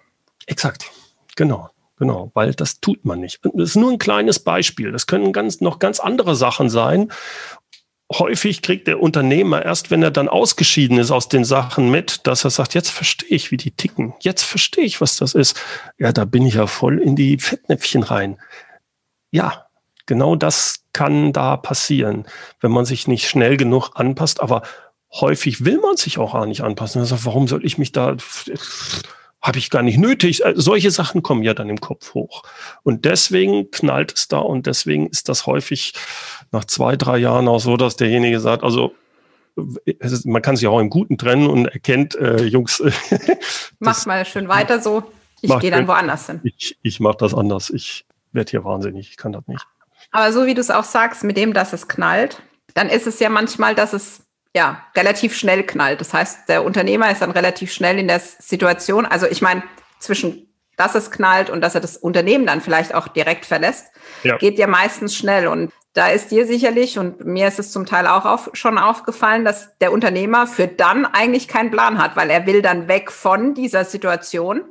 Exakt, 0.46 0.90
genau. 1.36 1.70
Genau, 1.96 2.32
weil 2.34 2.52
das 2.54 2.80
tut 2.80 3.04
man 3.04 3.20
nicht. 3.20 3.40
Das 3.44 3.70
ist 3.70 3.76
nur 3.76 3.92
ein 3.92 3.98
kleines 3.98 4.40
Beispiel. 4.40 4.90
Das 4.90 5.06
können 5.06 5.32
ganz, 5.32 5.60
noch 5.60 5.78
ganz 5.78 6.00
andere 6.00 6.34
Sachen 6.34 6.68
sein. 6.68 7.12
Häufig 8.18 8.62
kriegt 8.62 8.86
der 8.86 9.00
Unternehmer 9.00 9.64
erst, 9.64 9.90
wenn 9.90 10.02
er 10.02 10.10
dann 10.10 10.28
ausgeschieden 10.28 10.98
ist 10.98 11.10
aus 11.10 11.28
den 11.28 11.44
Sachen 11.44 11.90
mit, 11.90 12.26
dass 12.26 12.44
er 12.44 12.50
sagt, 12.50 12.74
jetzt 12.74 12.90
verstehe 12.90 13.30
ich, 13.30 13.50
wie 13.50 13.56
die 13.56 13.70
ticken. 13.70 14.14
Jetzt 14.20 14.42
verstehe 14.42 14.84
ich, 14.84 15.00
was 15.00 15.16
das 15.16 15.34
ist. 15.34 15.60
Ja, 15.98 16.12
da 16.12 16.24
bin 16.24 16.46
ich 16.46 16.54
ja 16.54 16.66
voll 16.66 16.98
in 16.98 17.16
die 17.16 17.38
Fettnäpfchen 17.38 18.02
rein. 18.02 18.40
Ja, 19.30 19.66
genau 20.06 20.36
das 20.36 20.84
kann 20.92 21.32
da 21.32 21.56
passieren, 21.56 22.26
wenn 22.60 22.70
man 22.70 22.84
sich 22.84 23.08
nicht 23.08 23.28
schnell 23.28 23.56
genug 23.56 23.90
anpasst. 23.94 24.40
Aber 24.40 24.62
häufig 25.12 25.64
will 25.64 25.78
man 25.80 25.96
sich 25.96 26.18
auch 26.18 26.32
gar 26.32 26.46
nicht 26.46 26.62
anpassen. 26.62 27.00
Also 27.00 27.24
warum 27.24 27.48
soll 27.48 27.64
ich 27.64 27.78
mich 27.78 27.92
da 27.92 28.16
habe 29.44 29.58
ich 29.58 29.68
gar 29.68 29.82
nicht 29.82 29.98
nötig. 29.98 30.46
Also 30.46 30.62
solche 30.62 30.90
Sachen 30.90 31.22
kommen 31.22 31.42
ja 31.42 31.52
dann 31.52 31.68
im 31.68 31.78
Kopf 31.78 32.14
hoch. 32.14 32.44
Und 32.82 33.04
deswegen 33.04 33.70
knallt 33.70 34.14
es 34.14 34.26
da 34.26 34.38
und 34.38 34.66
deswegen 34.66 35.06
ist 35.06 35.28
das 35.28 35.46
häufig 35.46 35.92
nach 36.50 36.64
zwei, 36.64 36.96
drei 36.96 37.18
Jahren 37.18 37.46
auch 37.46 37.60
so, 37.60 37.76
dass 37.76 37.96
derjenige 37.96 38.40
sagt, 38.40 38.64
also 38.64 38.94
ist, 39.84 40.24
man 40.24 40.40
kann 40.40 40.56
sich 40.56 40.66
auch 40.66 40.80
im 40.80 40.88
Guten 40.88 41.18
trennen 41.18 41.46
und 41.46 41.66
erkennt, 41.66 42.14
äh, 42.16 42.42
Jungs. 42.44 42.82
Mach 43.78 44.06
mal 44.06 44.24
schön 44.24 44.48
weiter 44.48 44.80
so. 44.80 45.04
Ich 45.42 45.56
gehe 45.58 45.70
dann 45.70 45.86
woanders 45.86 46.26
hin. 46.26 46.40
Ich, 46.42 46.78
ich 46.82 46.98
mache 46.98 47.18
das 47.18 47.34
anders. 47.34 47.68
Ich 47.68 48.06
werde 48.32 48.50
hier 48.50 48.64
wahnsinnig. 48.64 49.10
Ich 49.10 49.16
kann 49.18 49.32
das 49.32 49.46
nicht. 49.46 49.64
Aber 50.10 50.32
so 50.32 50.46
wie 50.46 50.54
du 50.54 50.62
es 50.62 50.70
auch 50.70 50.84
sagst, 50.84 51.22
mit 51.22 51.36
dem, 51.36 51.52
dass 51.52 51.74
es 51.74 51.86
knallt, 51.86 52.40
dann 52.72 52.88
ist 52.88 53.06
es 53.06 53.20
ja 53.20 53.28
manchmal, 53.28 53.74
dass 53.74 53.92
es 53.92 54.23
ja, 54.54 54.86
relativ 54.96 55.36
schnell 55.36 55.64
knallt. 55.64 56.00
Das 56.00 56.14
heißt, 56.14 56.48
der 56.48 56.64
Unternehmer 56.64 57.10
ist 57.10 57.22
dann 57.22 57.32
relativ 57.32 57.72
schnell 57.72 57.98
in 57.98 58.08
der 58.08 58.20
Situation. 58.20 59.04
Also 59.04 59.26
ich 59.26 59.42
meine, 59.42 59.62
zwischen 59.98 60.48
dass 60.76 60.94
es 60.94 61.10
knallt 61.10 61.50
und 61.50 61.60
dass 61.60 61.74
er 61.74 61.80
das 61.80 61.96
Unternehmen 61.96 62.46
dann 62.46 62.60
vielleicht 62.60 62.94
auch 62.94 63.08
direkt 63.08 63.46
verlässt, 63.46 63.86
ja. 64.22 64.36
geht 64.38 64.58
ja 64.58 64.66
meistens 64.66 65.14
schnell. 65.14 65.46
Und 65.46 65.72
da 65.92 66.08
ist 66.08 66.30
dir 66.30 66.46
sicherlich, 66.46 66.98
und 66.98 67.24
mir 67.24 67.48
ist 67.48 67.58
es 67.58 67.70
zum 67.70 67.86
Teil 67.86 68.06
auch 68.06 68.24
auf, 68.24 68.50
schon 68.54 68.78
aufgefallen, 68.78 69.44
dass 69.44 69.78
der 69.78 69.92
Unternehmer 69.92 70.46
für 70.46 70.66
dann 70.66 71.06
eigentlich 71.06 71.46
keinen 71.46 71.70
Plan 71.70 71.98
hat, 71.98 72.16
weil 72.16 72.30
er 72.30 72.46
will 72.46 72.62
dann 72.62 72.88
weg 72.88 73.12
von 73.12 73.54
dieser 73.54 73.84
Situation. 73.84 74.64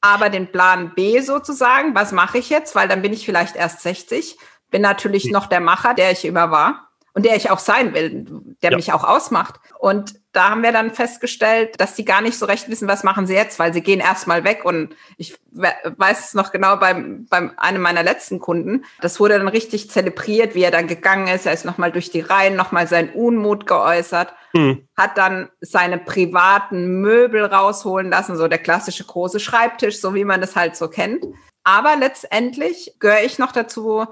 Aber 0.00 0.28
den 0.28 0.50
Plan 0.50 0.92
B 0.94 1.20
sozusagen, 1.20 1.94
was 1.94 2.12
mache 2.12 2.38
ich 2.38 2.50
jetzt? 2.50 2.74
Weil 2.74 2.88
dann 2.88 3.02
bin 3.02 3.12
ich 3.12 3.24
vielleicht 3.24 3.56
erst 3.56 3.80
60, 3.82 4.36
bin 4.70 4.82
natürlich 4.82 5.24
hm. 5.24 5.32
noch 5.32 5.46
der 5.46 5.60
Macher, 5.60 5.94
der 5.94 6.10
ich 6.10 6.24
immer 6.24 6.50
war 6.50 6.91
und 7.14 7.26
der 7.26 7.36
ich 7.36 7.50
auch 7.50 7.58
sein 7.58 7.94
will, 7.94 8.24
der 8.62 8.70
ja. 8.70 8.76
mich 8.76 8.92
auch 8.92 9.04
ausmacht. 9.04 9.60
Und 9.78 10.14
da 10.32 10.50
haben 10.50 10.62
wir 10.62 10.72
dann 10.72 10.92
festgestellt, 10.92 11.78
dass 11.78 11.94
die 11.94 12.06
gar 12.06 12.22
nicht 12.22 12.38
so 12.38 12.46
recht 12.46 12.70
wissen, 12.70 12.88
was 12.88 13.04
machen 13.04 13.26
sie 13.26 13.34
jetzt, 13.34 13.58
weil 13.58 13.74
sie 13.74 13.82
gehen 13.82 14.00
erstmal 14.00 14.44
weg. 14.44 14.64
Und 14.64 14.96
ich 15.18 15.38
weiß 15.50 16.28
es 16.28 16.34
noch 16.34 16.52
genau 16.52 16.76
beim, 16.76 17.26
beim 17.28 17.52
einem 17.58 17.82
meiner 17.82 18.02
letzten 18.02 18.38
Kunden. 18.38 18.86
Das 19.02 19.20
wurde 19.20 19.36
dann 19.36 19.48
richtig 19.48 19.90
zelebriert, 19.90 20.54
wie 20.54 20.62
er 20.62 20.70
dann 20.70 20.86
gegangen 20.86 21.28
ist. 21.28 21.44
Er 21.44 21.52
ist 21.52 21.66
nochmal 21.66 21.92
durch 21.92 22.10
die 22.10 22.20
Reihen, 22.20 22.56
nochmal 22.56 22.86
seinen 22.86 23.10
Unmut 23.10 23.66
geäußert, 23.66 24.32
mhm. 24.54 24.88
hat 24.96 25.18
dann 25.18 25.50
seine 25.60 25.98
privaten 25.98 27.02
Möbel 27.02 27.44
rausholen 27.44 28.08
lassen, 28.08 28.36
so 28.36 28.48
der 28.48 28.58
klassische 28.58 29.04
große 29.04 29.38
Schreibtisch, 29.38 30.00
so 30.00 30.14
wie 30.14 30.24
man 30.24 30.40
das 30.40 30.56
halt 30.56 30.76
so 30.76 30.88
kennt. 30.88 31.26
Aber 31.62 31.94
letztendlich 31.96 32.94
gehöre 32.98 33.22
ich 33.22 33.38
noch 33.38 33.52
dazu, 33.52 34.06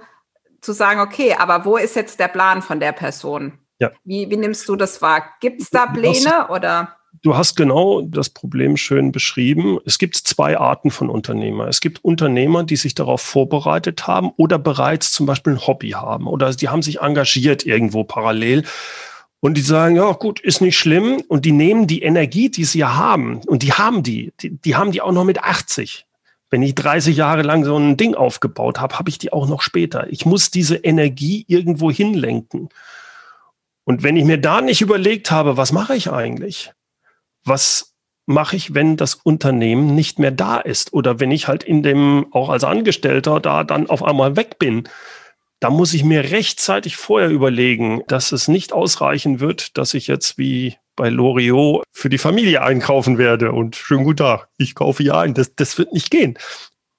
zu 0.61 0.73
sagen, 0.73 1.01
okay, 1.01 1.35
aber 1.39 1.65
wo 1.65 1.77
ist 1.77 1.97
jetzt 1.97 2.21
der 2.21 2.29
Plan 2.29 2.63
von 2.63 2.81
der 2.81 2.93
Person? 2.93 3.59
Ja. 3.79 3.91
Wie, 4.05 4.31
wie 4.31 4.37
nimmst 4.37 4.69
du 4.69 4.77
das 4.77 5.01
wahr? 5.01 5.25
Gibt 5.41 5.63
es 5.63 5.71
da 5.71 5.87
Pläne 5.87 6.49
oder? 6.49 6.97
Du 7.23 7.37
hast 7.37 7.57
genau 7.57 8.03
das 8.03 8.31
Problem 8.31 8.77
schön 8.77 9.13
beschrieben. 9.13 9.79
Es 9.85 9.99
gibt 9.99 10.17
zwei 10.17 10.59
Arten 10.59 10.91
von 10.91 11.11
Unternehmer. 11.11 11.67
Es 11.67 11.81
gibt 11.81 12.05
Unternehmer, 12.05 12.63
die 12.63 12.77
sich 12.77 12.95
darauf 12.95 13.21
vorbereitet 13.21 14.07
haben 14.07 14.31
oder 14.37 14.59
bereits 14.59 15.13
zum 15.13 15.27
Beispiel 15.27 15.55
ein 15.55 15.67
Hobby 15.67 15.91
haben 15.91 16.27
oder 16.27 16.53
die 16.55 16.69
haben 16.69 16.83
sich 16.83 17.01
engagiert 17.01 17.67
irgendwo 17.67 18.05
parallel. 18.05 18.65
Und 19.41 19.57
die 19.57 19.63
sagen, 19.63 19.97
ja 19.97 20.13
gut, 20.13 20.39
ist 20.41 20.61
nicht 20.61 20.79
schlimm. 20.79 21.23
Und 21.29 21.45
die 21.45 21.53
nehmen 21.53 21.87
die 21.87 22.03
Energie, 22.03 22.51
die 22.51 22.65
sie 22.65 22.81
ja 22.81 22.97
haben, 22.97 23.41
und 23.47 23.63
die 23.63 23.73
haben 23.73 24.03
die, 24.03 24.33
die, 24.41 24.51
die 24.51 24.77
haben 24.77 24.93
die 24.93 25.01
auch 25.01 25.13
noch 25.13 25.25
mit 25.25 25.43
80. 25.43 26.07
Wenn 26.51 26.63
ich 26.63 26.75
30 26.75 27.17
Jahre 27.17 27.43
lang 27.43 27.65
so 27.65 27.77
ein 27.77 27.97
Ding 27.97 28.15
aufgebaut 28.15 28.81
habe, 28.81 28.99
habe 28.99 29.09
ich 29.09 29.19
die 29.19 29.33
auch 29.33 29.49
noch 29.49 29.63
später. 29.63 30.09
Ich 30.11 30.27
muss 30.27 30.51
diese 30.51 30.77
Energie 30.77 31.45
irgendwo 31.47 31.91
hinlenken. 31.91 32.69
Und 33.85 34.03
wenn 34.03 34.17
ich 34.17 34.25
mir 34.25 34.39
da 34.39 34.61
nicht 34.61 34.81
überlegt 34.81 35.31
habe, 35.31 35.57
was 35.57 35.73
mache 35.73 35.95
ich 35.95 36.11
eigentlich? 36.11 36.73
Was 37.45 37.95
mache 38.27 38.57
ich, 38.57 38.75
wenn 38.75 38.97
das 38.97 39.15
Unternehmen 39.15 39.95
nicht 39.95 40.19
mehr 40.19 40.33
da 40.33 40.59
ist? 40.59 40.93
Oder 40.93 41.21
wenn 41.21 41.31
ich 41.31 41.49
halt 41.49 41.63
in 41.63 41.83
dem, 41.83 42.27
auch 42.33 42.49
als 42.49 42.65
Angestellter 42.65 43.41
da 43.41 43.65
dann 43.65 43.89
auf 43.89 44.03
einmal 44.03 44.37
weg 44.37 44.59
bin? 44.59 44.89
Da 45.61 45.71
muss 45.71 45.95
ich 45.95 46.05
mir 46.05 46.31
rechtzeitig 46.31 46.97
vorher 46.97 47.31
überlegen, 47.31 48.03
dass 48.09 48.33
es 48.33 48.49
nicht 48.49 48.73
ausreichen 48.73 49.41
wird, 49.41 49.77
dass 49.79 49.95
ich 49.95 50.07
jetzt 50.07 50.39
wie 50.39 50.77
bei 50.97 51.09
Loriot 51.09 51.85
für 51.93 52.09
die 52.09 52.19
Familie 52.19 52.63
einkaufen 52.63 53.19
werde 53.19 53.53
und 53.53 53.77
schönen 53.77 54.05
guten 54.05 54.19
Tag, 54.19 54.49
ich 54.59 54.75
kaufe 54.75 55.03
ja 55.03 55.21
ein. 55.21 55.35
Das, 55.35 55.55
das 55.55 55.79
wird 55.79 55.93
nicht 55.93 56.11
gehen. 56.11 56.39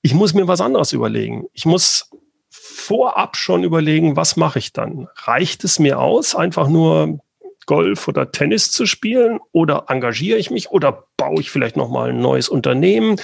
Ich 0.01 0.13
muss 0.13 0.33
mir 0.33 0.47
was 0.47 0.61
anderes 0.61 0.93
überlegen. 0.93 1.45
Ich 1.53 1.65
muss 1.65 2.09
vorab 2.49 3.37
schon 3.37 3.63
überlegen, 3.63 4.15
was 4.15 4.35
mache 4.35 4.59
ich 4.59 4.73
dann? 4.73 5.07
Reicht 5.15 5.63
es 5.63 5.79
mir 5.79 5.99
aus, 5.99 6.35
einfach 6.35 6.67
nur 6.67 7.19
Golf 7.65 8.07
oder 8.07 8.31
Tennis 8.31 8.71
zu 8.71 8.85
spielen 8.85 9.39
oder 9.51 9.85
engagiere 9.87 10.37
ich 10.37 10.51
mich 10.51 10.71
oder 10.71 11.05
baue 11.17 11.39
ich 11.39 11.51
vielleicht 11.51 11.77
noch 11.77 11.89
mal 11.89 12.09
ein 12.09 12.19
neues 12.19 12.49
Unternehmen? 12.49 13.17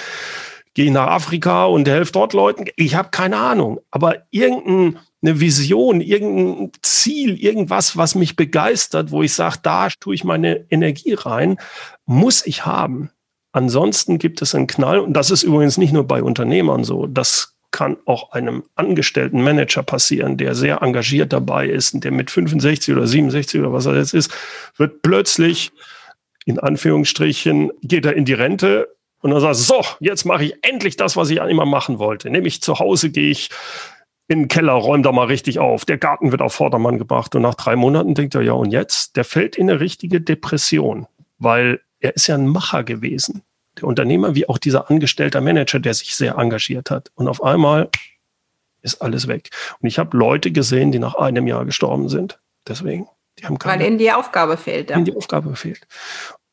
Gehe 0.74 0.86
ich 0.86 0.90
nach 0.90 1.08
Afrika 1.08 1.66
und 1.66 1.88
helfe 1.88 2.12
dort 2.12 2.32
Leuten? 2.32 2.66
Ich 2.76 2.94
habe 2.94 3.10
keine 3.10 3.36
Ahnung, 3.36 3.80
aber 3.90 4.26
irgendein 4.30 4.98
eine 5.20 5.40
Vision, 5.40 6.00
irgendein 6.00 6.70
Ziel, 6.82 7.42
irgendwas, 7.42 7.96
was 7.96 8.14
mich 8.14 8.36
begeistert, 8.36 9.10
wo 9.10 9.22
ich 9.22 9.34
sage, 9.34 9.58
da 9.62 9.88
tue 10.00 10.14
ich 10.14 10.24
meine 10.24 10.64
Energie 10.70 11.14
rein, 11.14 11.58
muss 12.06 12.46
ich 12.46 12.64
haben. 12.66 13.10
Ansonsten 13.52 14.18
gibt 14.18 14.42
es 14.42 14.54
einen 14.54 14.68
Knall. 14.68 15.00
Und 15.00 15.14
das 15.14 15.30
ist 15.30 15.42
übrigens 15.42 15.78
nicht 15.78 15.92
nur 15.92 16.06
bei 16.06 16.22
Unternehmern 16.22 16.84
so. 16.84 17.06
Das 17.06 17.56
kann 17.70 17.96
auch 18.06 18.32
einem 18.32 18.64
angestellten 18.76 19.42
Manager 19.42 19.82
passieren, 19.82 20.36
der 20.36 20.54
sehr 20.54 20.82
engagiert 20.82 21.32
dabei 21.32 21.68
ist 21.68 21.94
und 21.94 22.04
der 22.04 22.12
mit 22.12 22.30
65 22.30 22.94
oder 22.94 23.06
67 23.06 23.60
oder 23.60 23.72
was 23.72 23.86
er 23.86 23.96
jetzt 23.96 24.14
ist, 24.14 24.32
wird 24.76 25.02
plötzlich 25.02 25.72
in 26.46 26.58
Anführungsstrichen 26.58 27.70
geht 27.82 28.06
er 28.06 28.14
in 28.14 28.24
die 28.24 28.32
Rente 28.32 28.88
und 29.20 29.30
dann 29.30 29.40
sagt, 29.40 29.56
so, 29.56 29.82
jetzt 30.00 30.24
mache 30.24 30.44
ich 30.44 30.54
endlich 30.62 30.96
das, 30.96 31.16
was 31.16 31.30
ich 31.30 31.38
immer 31.38 31.66
machen 31.66 31.98
wollte. 31.98 32.30
Nämlich 32.30 32.62
zu 32.62 32.78
Hause 32.78 33.10
gehe 33.10 33.30
ich 33.30 33.50
in 34.28 34.40
den 34.40 34.48
Keller, 34.48 34.74
räum 34.74 35.02
da 35.02 35.10
mal 35.10 35.26
richtig 35.26 35.58
auf. 35.58 35.84
Der 35.84 35.98
Garten 35.98 36.30
wird 36.30 36.42
auf 36.42 36.54
Vordermann 36.54 36.98
gebracht. 36.98 37.34
Und 37.34 37.42
nach 37.42 37.54
drei 37.54 37.76
Monaten 37.76 38.14
denkt 38.14 38.34
er, 38.34 38.42
ja, 38.42 38.52
und 38.52 38.70
jetzt? 38.70 39.16
Der 39.16 39.24
fällt 39.24 39.56
in 39.56 39.70
eine 39.70 39.80
richtige 39.80 40.20
Depression, 40.20 41.06
weil 41.38 41.80
er 41.98 42.14
ist 42.14 42.26
ja 42.26 42.34
ein 42.34 42.46
Macher 42.46 42.84
gewesen. 42.84 43.42
Der 43.78 43.84
Unternehmer, 43.84 44.34
wie 44.34 44.48
auch 44.48 44.58
dieser 44.58 44.90
angestellte 44.90 45.40
Manager, 45.40 45.80
der 45.80 45.94
sich 45.94 46.14
sehr 46.14 46.36
engagiert 46.36 46.90
hat. 46.90 47.10
Und 47.14 47.26
auf 47.26 47.42
einmal 47.42 47.88
ist 48.82 49.00
alles 49.00 49.28
weg. 49.28 49.50
Und 49.80 49.88
ich 49.88 49.98
habe 49.98 50.16
Leute 50.16 50.52
gesehen, 50.52 50.92
die 50.92 50.98
nach 50.98 51.14
einem 51.14 51.46
Jahr 51.46 51.64
gestorben 51.64 52.08
sind. 52.08 52.38
Deswegen. 52.66 53.08
Die 53.38 53.46
haben 53.46 53.58
keine, 53.58 53.80
weil 53.80 53.88
ihnen 53.88 53.98
die 53.98 54.12
Aufgabe 54.12 54.56
fehlt. 54.56 54.90
Ja. 54.90 54.96
Ihnen 54.96 55.04
die 55.04 55.16
Aufgabe 55.16 55.56
fehlt. 55.56 55.86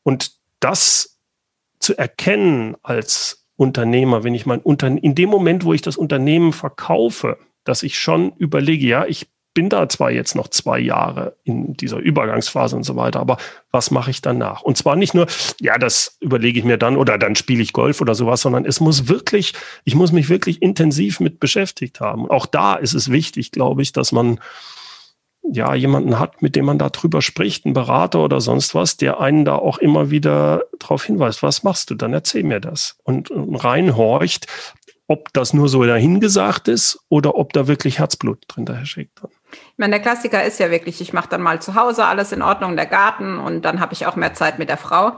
Und 0.02 0.32
das 0.60 1.15
zu 1.78 1.96
erkennen 1.96 2.76
als 2.82 3.46
Unternehmer, 3.56 4.24
wenn 4.24 4.34
ich 4.34 4.46
mein 4.46 4.60
Unternehmen, 4.60 5.02
in 5.02 5.14
dem 5.14 5.30
Moment, 5.30 5.64
wo 5.64 5.72
ich 5.72 5.82
das 5.82 5.96
Unternehmen 5.96 6.52
verkaufe, 6.52 7.38
dass 7.64 7.82
ich 7.82 7.98
schon 7.98 8.32
überlege, 8.36 8.86
ja, 8.86 9.06
ich 9.06 9.28
bin 9.56 9.70
da 9.70 9.88
zwar 9.88 10.10
jetzt 10.10 10.34
noch 10.34 10.48
zwei 10.48 10.78
Jahre 10.78 11.34
in 11.42 11.72
dieser 11.78 11.96
Übergangsphase 11.96 12.76
und 12.76 12.82
so 12.82 12.94
weiter, 12.94 13.20
aber 13.20 13.38
was 13.70 13.90
mache 13.90 14.10
ich 14.10 14.20
danach? 14.20 14.60
Und 14.60 14.76
zwar 14.76 14.96
nicht 14.96 15.14
nur, 15.14 15.26
ja, 15.60 15.78
das 15.78 16.18
überlege 16.20 16.58
ich 16.58 16.64
mir 16.66 16.76
dann 16.76 16.98
oder 16.98 17.16
dann 17.16 17.34
spiele 17.36 17.62
ich 17.62 17.72
Golf 17.72 18.02
oder 18.02 18.14
sowas, 18.14 18.42
sondern 18.42 18.66
es 18.66 18.80
muss 18.80 19.08
wirklich, 19.08 19.54
ich 19.84 19.94
muss 19.94 20.12
mich 20.12 20.28
wirklich 20.28 20.60
intensiv 20.60 21.20
mit 21.20 21.40
beschäftigt 21.40 22.00
haben. 22.00 22.30
Auch 22.30 22.44
da 22.44 22.74
ist 22.74 22.92
es 22.92 23.10
wichtig, 23.10 23.50
glaube 23.50 23.80
ich, 23.80 23.92
dass 23.92 24.12
man 24.12 24.40
ja 25.52 25.74
jemanden 25.74 26.18
hat, 26.18 26.42
mit 26.42 26.56
dem 26.56 26.64
man 26.64 26.78
darüber 26.78 27.22
spricht, 27.22 27.64
einen 27.64 27.74
Berater 27.74 28.20
oder 28.20 28.40
sonst 28.40 28.74
was, 28.74 28.96
der 28.96 29.20
einen 29.20 29.44
da 29.44 29.56
auch 29.56 29.78
immer 29.78 30.10
wieder 30.10 30.64
darauf 30.78 31.04
hinweist, 31.04 31.42
was 31.42 31.62
machst 31.62 31.90
du, 31.90 31.94
dann 31.94 32.12
erzähl 32.12 32.42
mir 32.42 32.60
das 32.60 32.98
und 33.04 33.30
reinhorcht, 33.34 34.46
ob 35.08 35.32
das 35.32 35.52
nur 35.52 35.68
so 35.68 35.84
dahingesagt 35.84 36.68
ist 36.68 36.98
oder 37.08 37.36
ob 37.36 37.52
da 37.52 37.68
wirklich 37.68 38.00
Herzblut 38.00 38.44
drin 38.48 38.64
daher 38.64 38.86
steckt. 38.86 39.20
Ich 39.52 39.78
meine, 39.78 39.92
der 39.92 40.00
Klassiker 40.00 40.44
ist 40.44 40.58
ja 40.58 40.70
wirklich, 40.70 41.00
ich 41.00 41.12
mache 41.12 41.28
dann 41.28 41.42
mal 41.42 41.62
zu 41.62 41.74
Hause 41.74 42.04
alles 42.04 42.32
in 42.32 42.42
Ordnung, 42.42 42.76
der 42.76 42.86
Garten 42.86 43.38
und 43.38 43.64
dann 43.64 43.80
habe 43.80 43.92
ich 43.92 44.06
auch 44.06 44.16
mehr 44.16 44.34
Zeit 44.34 44.58
mit 44.58 44.68
der 44.68 44.76
Frau 44.76 45.12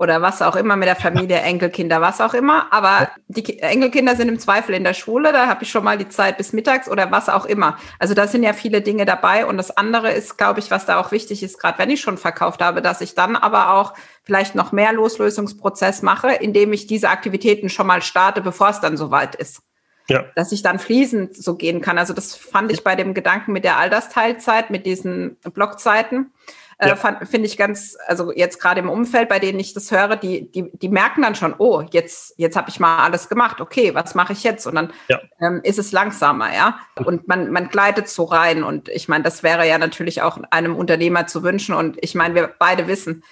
oder 0.00 0.22
was 0.22 0.40
auch 0.40 0.56
immer 0.56 0.76
mit 0.76 0.88
der 0.88 0.96
Familie, 0.96 1.40
Enkelkinder, 1.40 2.00
was 2.00 2.22
auch 2.22 2.32
immer. 2.32 2.72
Aber 2.72 3.10
die 3.28 3.58
Enkelkinder 3.58 4.16
sind 4.16 4.30
im 4.30 4.38
Zweifel 4.38 4.74
in 4.74 4.82
der 4.82 4.94
Schule, 4.94 5.30
da 5.30 5.46
habe 5.46 5.62
ich 5.62 5.70
schon 5.70 5.84
mal 5.84 5.98
die 5.98 6.08
Zeit 6.08 6.38
bis 6.38 6.54
mittags 6.54 6.88
oder 6.88 7.10
was 7.10 7.28
auch 7.28 7.44
immer. 7.44 7.76
Also 7.98 8.14
da 8.14 8.26
sind 8.26 8.42
ja 8.42 8.54
viele 8.54 8.80
Dinge 8.80 9.04
dabei. 9.04 9.44
Und 9.44 9.58
das 9.58 9.76
andere 9.76 10.10
ist, 10.10 10.38
glaube 10.38 10.58
ich, 10.60 10.70
was 10.70 10.86
da 10.86 10.98
auch 10.98 11.12
wichtig 11.12 11.42
ist, 11.42 11.60
gerade 11.60 11.78
wenn 11.78 11.90
ich 11.90 12.00
schon 12.00 12.16
verkauft 12.16 12.62
habe, 12.62 12.80
dass 12.80 13.02
ich 13.02 13.14
dann 13.14 13.36
aber 13.36 13.74
auch 13.74 13.92
vielleicht 14.22 14.54
noch 14.54 14.72
mehr 14.72 14.94
Loslösungsprozess 14.94 16.00
mache, 16.00 16.32
indem 16.32 16.72
ich 16.72 16.86
diese 16.86 17.10
Aktivitäten 17.10 17.68
schon 17.68 17.86
mal 17.86 18.00
starte, 18.00 18.40
bevor 18.40 18.70
es 18.70 18.80
dann 18.80 18.96
soweit 18.96 19.34
ist. 19.34 19.60
ja. 20.08 20.24
dass 20.34 20.50
ich 20.50 20.62
dann 20.62 20.78
fließend 20.78 21.36
so 21.36 21.56
gehen 21.56 21.82
kann. 21.82 21.98
Also 21.98 22.14
das 22.14 22.34
fand 22.34 22.72
ich 22.72 22.82
bei 22.82 22.96
dem 22.96 23.12
Gedanken 23.12 23.52
mit 23.52 23.64
der 23.64 23.76
Altersteilzeit, 23.76 24.70
mit 24.70 24.86
diesen 24.86 25.36
Blockzeiten, 25.52 26.32
äh, 26.80 26.88
ja. 26.88 26.96
finde 26.96 27.46
ich 27.46 27.58
ganz, 27.58 27.98
also 28.06 28.32
jetzt 28.32 28.58
gerade 28.58 28.80
im 28.80 28.88
Umfeld, 28.88 29.28
bei 29.28 29.38
denen 29.38 29.60
ich 29.60 29.74
das 29.74 29.90
höre, 29.90 30.16
die, 30.16 30.50
die, 30.50 30.70
die 30.72 30.88
merken 30.88 31.20
dann 31.20 31.34
schon, 31.34 31.54
oh, 31.58 31.82
jetzt, 31.90 32.32
jetzt 32.38 32.56
habe 32.56 32.70
ich 32.70 32.80
mal 32.80 33.04
alles 33.04 33.28
gemacht, 33.28 33.60
okay, 33.60 33.94
was 33.94 34.14
mache 34.14 34.32
ich 34.32 34.42
jetzt? 34.44 34.66
Und 34.66 34.76
dann 34.76 34.92
ja. 35.08 35.20
ähm, 35.42 35.60
ist 35.62 35.78
es 35.78 35.92
langsamer, 35.92 36.54
ja. 36.54 36.78
Und 37.04 37.28
man, 37.28 37.52
man 37.52 37.68
gleitet 37.68 38.08
so 38.08 38.24
rein. 38.24 38.64
Und 38.64 38.88
ich 38.88 39.08
meine, 39.08 39.24
das 39.24 39.42
wäre 39.42 39.68
ja 39.68 39.76
natürlich 39.76 40.22
auch 40.22 40.38
einem 40.50 40.74
Unternehmer 40.74 41.26
zu 41.26 41.42
wünschen. 41.42 41.74
Und 41.74 41.98
ich 42.00 42.14
meine, 42.14 42.34
wir 42.34 42.54
beide 42.58 42.88
wissen 42.88 43.24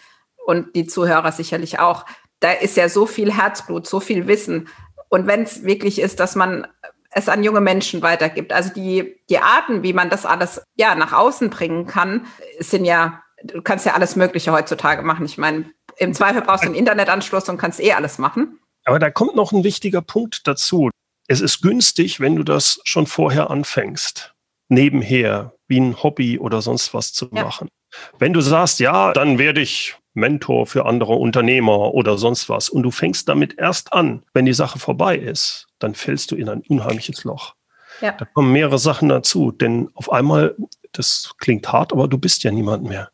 und 0.45 0.77
die 0.77 0.87
Zuhörer 0.87 1.33
sicherlich 1.33 1.79
auch, 1.79 2.05
da 2.41 2.53
ist 2.53 2.77
ja 2.77 2.91
so 2.91 3.07
viel 3.07 3.33
Herzblut, 3.33 3.87
so 3.87 3.99
viel 3.99 4.27
Wissen. 4.27 4.69
Und 5.09 5.27
wenn 5.27 5.45
es 5.45 5.65
wirklich 5.65 6.03
ist, 6.03 6.21
dass 6.21 6.37
man 6.37 6.67
es 7.11 7.31
an 7.31 7.43
junge 7.43 7.63
Menschen 7.63 8.03
weitergibt. 8.03 8.53
Also 8.53 8.71
die, 8.75 9.19
die 9.31 9.39
Arten, 9.39 9.83
wie 9.83 9.95
man 9.95 10.11
das 10.11 10.27
alles 10.27 10.61
ja 10.77 10.95
nach 10.95 11.15
außen 11.15 11.49
bringen 11.49 11.87
kann, 11.87 12.27
sind 12.59 12.85
ja 12.85 13.23
du 13.45 13.63
kannst 13.63 13.87
ja 13.87 13.95
alles 13.95 14.17
Mögliche 14.17 14.53
heutzutage 14.53 15.03
machen. 15.03 15.27
Ich 15.27 15.39
meine, 15.39 15.71
im 15.97 16.15
Zweifel 16.15 16.43
brauchst 16.43 16.65
du 16.65 16.69
einen 16.69 16.77
Internetanschluss 16.77 17.49
und 17.49 17.59
kannst 17.59 17.81
eh 17.81 17.93
alles 17.93 18.19
machen. 18.19 18.59
Aber 18.85 18.99
da 18.99 19.11
kommt 19.11 19.37
noch 19.37 19.53
ein 19.53 19.65
wichtiger 19.65 20.03
Punkt 20.03 20.47
dazu. 20.47 20.91
Es 21.27 21.41
ist 21.41 21.61
günstig, 21.61 22.21
wenn 22.21 22.37
du 22.37 22.43
das 22.43 22.81
schon 22.85 23.07
vorher 23.07 23.51
anfängst, 23.51 24.35
nebenher, 24.69 25.53
wie 25.67 25.81
ein 25.81 26.03
Hobby 26.03 26.39
oder 26.39 26.63
sonst 26.63 26.95
was 26.95 27.13
zu 27.13 27.29
ja. 27.33 27.45
machen. 27.45 27.69
Wenn 28.19 28.33
du 28.33 28.41
sagst, 28.41 28.81
ja, 28.81 29.13
dann 29.13 29.39
werde 29.39 29.61
ich 29.61 29.97
Mentor 30.15 30.67
für 30.67 30.87
andere 30.87 31.15
Unternehmer 31.15 31.95
oder 31.95 32.19
sonst 32.19 32.49
was 32.49 32.69
und 32.69 32.83
du 32.83 32.91
fängst 32.91 33.29
damit 33.29 33.59
erst 33.59 33.93
an, 33.93 34.25
wenn 34.35 34.47
die 34.47 34.53
Sache 34.53 34.79
vorbei 34.79 35.17
ist, 35.17 35.69
dann 35.79 35.95
fällst 35.95 36.31
du 36.31 36.37
in 36.37 36.49
ein 36.49 36.63
unheimliches 36.69 37.25
Loch. 37.25 37.55
Ja. 38.01 38.13
Da 38.13 38.25
kommen 38.25 38.53
mehrere 38.53 38.79
Sachen 38.79 39.09
dazu, 39.09 39.53
denn 39.53 39.91
auf 39.95 40.11
einmal, 40.11 40.57
das 40.93 41.33
klingt 41.39 41.71
hart, 41.71 41.93
aber 41.93 42.09
du 42.09 42.19
bist 42.19 42.43
ja 42.43 42.51
niemand 42.51 42.85
mehr 42.85 43.11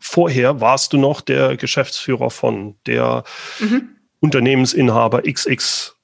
vorher 0.00 0.60
warst 0.60 0.92
du 0.92 0.98
noch 0.98 1.20
der 1.20 1.56
Geschäftsführer 1.56 2.30
von 2.30 2.76
der 2.86 3.24
mhm. 3.58 3.96
Unternehmensinhaber 4.20 5.22
XX. 5.22 5.96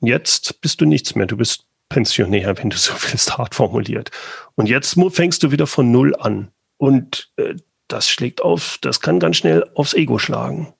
Jetzt 0.00 0.60
bist 0.60 0.80
du 0.80 0.84
nichts 0.84 1.14
mehr. 1.14 1.26
Du 1.26 1.36
bist 1.36 1.66
Pensionär, 1.88 2.56
wenn 2.58 2.70
du 2.70 2.76
so 2.76 2.92
willst, 3.10 3.36
hart 3.38 3.54
formuliert. 3.54 4.10
Und 4.54 4.68
jetzt 4.68 4.96
fängst 5.10 5.42
du 5.42 5.50
wieder 5.50 5.66
von 5.66 5.90
Null 5.90 6.14
an. 6.16 6.50
Und 6.76 7.32
äh, 7.36 7.54
das 7.88 8.08
schlägt 8.08 8.42
auf, 8.42 8.78
das 8.82 9.00
kann 9.00 9.18
ganz 9.18 9.38
schnell 9.38 9.68
aufs 9.74 9.94
Ego 9.94 10.18
schlagen. 10.18 10.74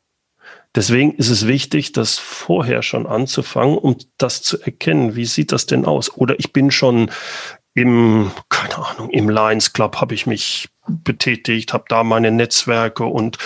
Deswegen 0.74 1.14
ist 1.14 1.30
es 1.30 1.46
wichtig, 1.46 1.92
das 1.92 2.18
vorher 2.18 2.82
schon 2.82 3.06
anzufangen, 3.06 3.78
um 3.78 3.96
das 4.18 4.42
zu 4.42 4.60
erkennen. 4.60 5.16
Wie 5.16 5.24
sieht 5.24 5.50
das 5.50 5.66
denn 5.66 5.86
aus? 5.86 6.14
Oder 6.14 6.38
ich 6.38 6.52
bin 6.52 6.70
schon 6.70 7.10
im, 7.78 8.32
keine 8.48 8.76
Ahnung, 8.76 9.10
im 9.10 9.28
Lions 9.28 9.72
Club 9.72 10.00
habe 10.00 10.14
ich 10.14 10.26
mich 10.26 10.68
betätigt, 10.88 11.72
habe 11.72 11.84
da 11.88 12.02
meine 12.02 12.30
Netzwerke 12.30 13.04
und 13.04 13.38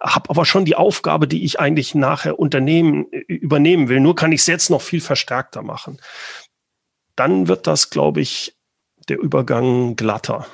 habe 0.00 0.30
aber 0.30 0.44
schon 0.44 0.64
die 0.64 0.76
Aufgabe, 0.76 1.26
die 1.26 1.44
ich 1.44 1.58
eigentlich 1.58 1.94
nachher 1.94 2.38
Unternehmen 2.38 3.06
übernehmen 3.26 3.88
will. 3.88 4.00
Nur 4.00 4.14
kann 4.14 4.32
ich 4.32 4.42
es 4.42 4.46
jetzt 4.46 4.70
noch 4.70 4.82
viel 4.82 5.00
verstärkter 5.00 5.62
machen. 5.62 5.98
Dann 7.16 7.48
wird 7.48 7.66
das, 7.66 7.90
glaube 7.90 8.20
ich, 8.20 8.56
der 9.08 9.18
Übergang 9.18 9.96
glatter. 9.96 10.46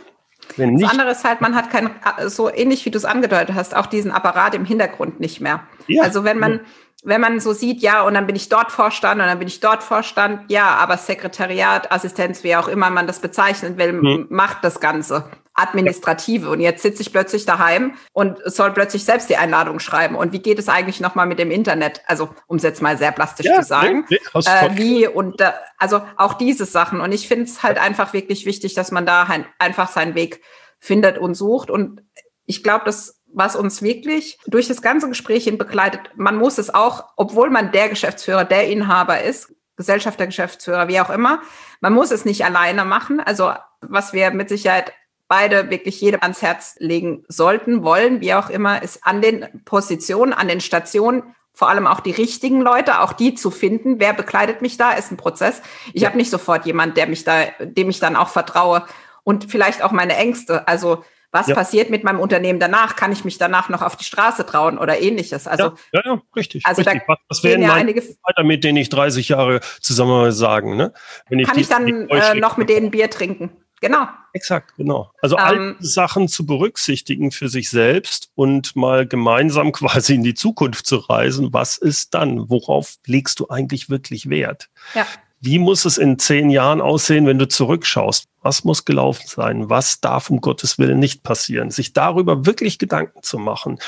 Wenn 0.57 0.79
das 0.79 0.91
andere 0.91 1.11
ist 1.11 1.25
halt, 1.25 1.41
man 1.41 1.55
hat 1.55 1.71
kein, 1.71 1.91
so 2.29 2.51
ähnlich 2.51 2.85
wie 2.87 2.91
du 2.91 2.99
es 2.99 3.05
angedeutet 3.05 3.55
hast, 3.55 3.77
auch 3.77 3.87
diesen 3.87 4.13
Apparat 4.13 4.55
im 4.55 4.65
Hintergrund 4.65 5.21
nicht 5.21 5.41
mehr. 5.41 5.67
Ja. 5.89 6.05
Also 6.05 6.25
wenn 6.25 6.39
man, 6.39 6.61
wenn 7.05 7.21
man 7.21 7.41
so 7.41 7.53
sieht, 7.53 7.83
ja, 7.83 8.03
und 8.03 8.15
dann 8.15 8.27
bin 8.27 8.37
ich 8.37 8.49
dort 8.49 8.73
Vorstand 8.73 9.21
und 9.21 9.27
dann 9.27 9.39
bin 9.39 9.49
ich 9.49 9.61
dort 9.61 9.83
Vorstand, 9.83 10.51
ja, 10.51 10.75
aber 10.77 10.97
Sekretariat, 10.97 11.93
Assistenz, 11.93 12.43
wie 12.43 12.57
auch 12.57 12.69
immer 12.69 12.91
man 12.91 13.07
das 13.07 13.21
bezeichnen 13.21 13.79
will, 13.79 13.93
mhm. 13.93 14.27
macht 14.31 14.65
das 14.65 14.81
Ganze. 14.81 15.31
Administrative. 15.57 16.51
Und 16.51 16.61
jetzt 16.61 16.83
sitze 16.83 17.03
ich 17.03 17.13
plötzlich 17.13 17.47
daheim 17.47 17.95
und 18.13 18.39
soll 18.45 18.73
plötzlich 18.73 19.05
selbst 19.05 19.31
die 19.31 19.37
Einladung 19.37 19.81
schreiben. 19.81 20.15
Und 20.15 20.33
wie 20.33 20.39
geht 20.41 20.59
es 20.59 20.69
eigentlich 20.69 21.01
nochmal 21.01 21.27
mit 21.27 21.39
dem 21.39 21.51
Internet? 21.51 22.03
Also, 22.07 22.29
um 22.47 22.59
es 22.59 22.63
jetzt 22.63 22.83
mal 22.83 22.99
sehr 22.99 23.11
plastisch 23.11 23.47
ja, 23.47 23.57
zu 23.57 23.67
sagen. 23.67 24.05
Nee, 24.11 24.19
nee, 24.35 24.41
äh, 24.45 24.77
wie 24.77 25.09
und 25.09 25.41
äh, 25.41 25.53
also 25.79 26.03
auch 26.17 26.35
diese 26.35 26.67
Sachen. 26.67 27.01
Und 27.01 27.13
ich 27.13 27.27
finde 27.27 27.45
es 27.45 27.63
halt 27.63 27.79
einfach 27.79 28.13
wirklich 28.13 28.45
wichtig, 28.45 28.75
dass 28.75 28.93
man 28.93 29.07
da 29.07 29.23
ein, 29.25 29.47
einfach 29.59 29.89
seinen 29.89 30.15
Weg 30.15 30.43
findet 30.79 31.17
und 31.17 31.35
sucht. 31.35 31.71
Und 31.71 32.03
ich 32.45 32.63
glaube, 32.63 32.85
das 32.85 33.16
was 33.33 33.57
uns 33.57 33.83
wirklich 33.83 34.39
durch 34.47 34.69
das 34.69 34.83
ganze 34.83 35.09
Gespräch 35.09 35.45
hin 35.45 35.59
begleitet. 35.59 36.01
Man 36.17 36.37
muss 36.37 36.59
es 36.59 36.73
auch, 36.75 37.05
obwohl 37.17 37.51
man 37.51 37.73
der 37.73 37.89
Geschäftsführer, 37.89 38.45
der 38.45 38.69
Inhaber 38.69 39.23
ist, 39.23 39.53
Gesellschafter, 39.77 40.27
Geschäftsführer, 40.27 40.89
wie 40.89 41.01
auch 41.01 41.11
immer, 41.11 41.43
man 41.81 41.93
muss 41.93 42.11
es 42.11 42.25
nicht 42.25 42.45
alleine 42.45 42.85
machen. 42.85 43.21
Also 43.21 43.53
was 43.81 44.13
wir 44.13 44.31
mit 44.31 44.49
Sicherheit 44.49 44.93
beide 45.29 45.71
wirklich 45.71 46.01
jedem 46.01 46.23
ans 46.23 46.41
Herz 46.41 46.77
legen 46.79 47.25
sollten, 47.29 47.83
wollen, 47.83 48.21
wie 48.21 48.35
auch 48.35 48.49
immer, 48.49 48.83
ist 48.83 49.05
an 49.05 49.21
den 49.21 49.47
Positionen, 49.65 50.33
an 50.33 50.49
den 50.49 50.61
Stationen 50.61 51.35
vor 51.53 51.71
allem 51.71 51.87
auch 51.87 52.01
die 52.01 52.11
richtigen 52.11 52.61
Leute, 52.61 53.01
auch 53.01 53.15
die 53.15 53.35
zu 53.35 53.51
finden. 53.51 53.99
Wer 53.99 54.13
bekleidet 54.13 54.61
mich 54.61 54.77
da, 54.77 54.93
ist 54.93 55.11
ein 55.11 55.17
Prozess. 55.17 55.63
Ich 55.95 56.03
ja. 56.03 56.09
habe 56.09 56.19
nicht 56.19 56.31
sofort 56.31 56.67
jemand, 56.67 56.99
der 56.99 57.07
mich 57.07 57.25
da, 57.25 57.45
dem 57.61 57.89
ich 57.89 57.99
dann 57.99 58.15
auch 58.15 58.29
vertraue 58.29 58.85
und 59.25 59.51
vielleicht 59.51 59.83
auch 59.83 59.91
meine 59.91 60.17
Ängste. 60.17 60.69
Also 60.69 61.03
was 61.33 61.49
ja. 61.49 61.55
passiert 61.55 61.91
mit 61.91 62.05
meinem 62.05 62.21
Unternehmen 62.21 62.61
danach? 62.61 62.97
Kann 62.97 63.13
ich 63.13 63.25
mich 63.25 63.39
danach 63.39 63.69
noch 63.69 63.83
auf 63.83 63.97
die 63.97 64.05
Straße 64.05 64.47
trauen 64.47 64.79
oder 64.79 65.01
ähnliches? 65.01 65.47
Also, 65.47 65.65
ja, 65.65 65.73
ja, 65.93 66.01
ja 66.05 66.23
richtig. 66.35 66.65
Also 66.67 66.83
richtig. 66.83 67.03
Da 67.07 67.17
was 67.29 67.45
werden 67.45 67.63
ja 67.63 67.75
einige 67.75 68.03
weiter, 68.03 68.45
mit 68.45 68.65
denen 68.65 68.79
ich 68.79 68.89
30 68.89 69.29
Jahre 69.29 69.61
zusammen 69.81 70.33
sagen? 70.33 70.77
Ne? 70.77 70.93
Wenn 71.29 71.41
ich 71.41 71.47
kann 71.47 71.57
die, 71.57 71.63
ich 71.63 71.69
dann 71.69 72.09
äh, 72.09 72.35
noch 72.35 72.57
mit 72.57 72.69
denen 72.69 72.91
Bier 72.91 73.11
trinken? 73.11 73.51
Genau. 73.81 74.07
Exakt, 74.33 74.75
genau. 74.77 75.11
Also 75.21 75.37
ähm, 75.37 75.45
all 75.45 75.77
Sachen 75.81 76.29
zu 76.29 76.47
berücksichtigen 76.47 77.31
für 77.31 77.49
sich 77.49 77.69
selbst 77.69 78.31
und 78.35 78.75
mal 78.75 79.07
gemeinsam 79.07 79.73
quasi 79.73 80.15
in 80.15 80.23
die 80.23 80.35
Zukunft 80.35 80.87
zu 80.87 80.97
reisen. 80.97 81.53
Was 81.53 81.77
ist 81.77 82.15
dann? 82.15 82.49
Worauf 82.49 82.97
legst 83.07 83.41
du 83.41 83.49
eigentlich 83.49 83.91
wirklich 83.91 84.31
Wert? 84.31 84.69
Ja. 84.95 85.07
Wie 85.41 85.59
muss 85.59 85.85
es 85.85 85.99
in 85.99 86.19
zehn 86.19 86.51
Jahren 86.51 86.81
aussehen, 86.81 87.27
wenn 87.27 87.39
du 87.39 87.47
zurückschaust? 87.47 88.27
Was 88.43 88.65
muss 88.65 88.85
gelaufen 88.85 89.25
sein? 89.27 89.69
Was 89.69 90.01
darf 90.01 90.31
um 90.31 90.41
Gottes 90.41 90.79
Willen 90.79 90.99
nicht 90.99 91.23
passieren? 91.23 91.71
Sich 91.71 91.93
darüber 91.93 92.47
wirklich 92.47 92.79
Gedanken 92.79 93.23
zu 93.23 93.39
machen. 93.39 93.79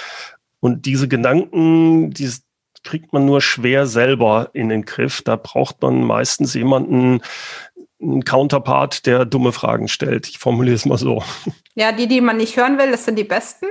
Und 0.60 0.86
diese 0.86 1.08
Gedanken, 1.08 2.10
die 2.10 2.30
kriegt 2.84 3.12
man 3.12 3.24
nur 3.24 3.40
schwer 3.40 3.86
selber 3.86 4.50
in 4.52 4.68
den 4.68 4.84
Griff. 4.84 5.22
Da 5.22 5.36
braucht 5.36 5.82
man 5.82 6.04
meistens 6.04 6.54
jemanden, 6.54 7.20
ein 8.00 8.24
Counterpart, 8.24 9.06
der 9.06 9.24
dumme 9.24 9.52
Fragen 9.52 9.88
stellt. 9.88 10.28
Ich 10.28 10.38
formuliere 10.38 10.76
es 10.76 10.86
mal 10.86 10.98
so. 10.98 11.22
Ja, 11.74 11.92
die, 11.92 12.06
die 12.06 12.20
man 12.20 12.36
nicht 12.36 12.56
hören 12.56 12.78
will, 12.78 12.90
das 12.90 13.04
sind 13.04 13.18
die 13.18 13.24
besten 13.24 13.66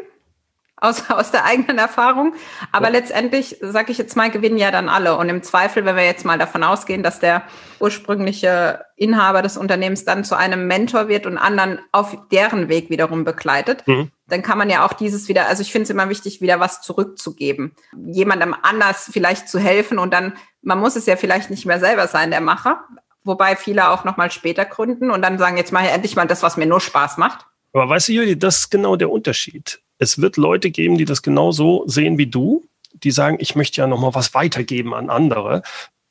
aus, 0.78 1.10
aus 1.10 1.32
der 1.32 1.46
eigenen 1.46 1.78
Erfahrung. 1.78 2.34
Aber 2.72 2.88
ja. 2.88 2.94
letztendlich, 2.94 3.58
sage 3.62 3.92
ich 3.92 3.98
jetzt 3.98 4.16
mal, 4.16 4.30
gewinnen 4.30 4.58
ja 4.58 4.72
dann 4.72 4.90
alle. 4.90 5.18
Und 5.18 5.30
im 5.30 5.44
Zweifel, 5.44 5.86
wenn 5.86 5.96
wir 5.96 6.06
jetzt 6.06 6.26
mal 6.26 6.38
davon 6.38 6.64
ausgehen, 6.64 7.04
dass 7.04 7.20
der 7.20 7.44
ursprüngliche 7.80 8.86
Inhaber 8.96 9.42
des 9.42 9.58
Unternehmens 9.58 10.06
dann 10.06 10.24
zu 10.24 10.36
einem 10.36 10.68
Mentor 10.68 11.08
wird 11.08 11.26
und 11.26 11.38
anderen 11.38 11.80
auf 11.92 12.18
deren 12.32 12.70
Weg 12.70 12.90
wiederum 12.90 13.24
begleitet, 13.24 13.88
mhm. 13.88 14.12
dann 14.28 14.42
kann 14.42 14.58
man 14.58 14.70
ja 14.70 14.86
auch 14.86 14.94
dieses 14.94 15.28
wieder, 15.28 15.48
also 15.48 15.62
ich 15.62 15.72
finde 15.72 15.84
es 15.84 15.90
immer 15.90 16.10
wichtig, 16.10 16.42
wieder 16.42 16.60
was 16.60 16.82
zurückzugeben. 16.82 17.76
Jemandem 18.06 18.56
anders 18.62 19.10
vielleicht 19.12 19.50
zu 19.50 19.60
helfen 19.60 20.00
und 20.00 20.14
dann, 20.14 20.34
man 20.62 20.80
muss 20.80 20.96
es 20.96 21.06
ja 21.06 21.16
vielleicht 21.16 21.50
nicht 21.50 21.66
mehr 21.66 21.80
selber 21.80 22.08
sein, 22.08 22.32
der 22.32 22.42
Macher, 22.42 22.84
wobei 23.24 23.56
viele 23.56 23.90
auch 23.90 24.04
noch 24.04 24.18
mal 24.18 24.32
später 24.32 24.66
gründen 24.66 25.12
und 25.12 25.22
dann 25.22 25.38
sagen, 25.38 25.58
jetzt 25.58 25.72
mache 25.72 25.86
ich 25.86 25.92
endlich 25.92 26.16
mal 26.16 26.28
das, 26.28 26.44
was 26.44 26.58
mir 26.58 26.66
nur 26.66 26.82
Spaß 26.82 27.18
macht. 27.18 27.46
Aber 27.74 27.90
weißt 27.90 28.08
du, 28.08 28.14
Juli, 28.14 28.40
das 28.40 28.60
ist 28.60 28.70
genau 28.72 28.96
der 28.96 29.12
Unterschied. 29.12 29.82
Es 29.98 30.22
wird 30.22 30.38
Leute 30.38 30.72
geben, 30.72 30.98
die 30.98 31.06
das 31.06 31.22
genauso 31.22 31.84
sehen 31.88 32.18
wie 32.18 32.28
du, 32.28 32.64
die 32.94 33.12
sagen, 33.12 33.38
ich 33.40 33.56
möchte 33.56 33.82
ja 33.82 33.88
noch 33.88 34.00
mal 34.00 34.16
was 34.16 34.34
weitergeben 34.34 34.94
an 34.94 35.10
andere. 35.10 35.64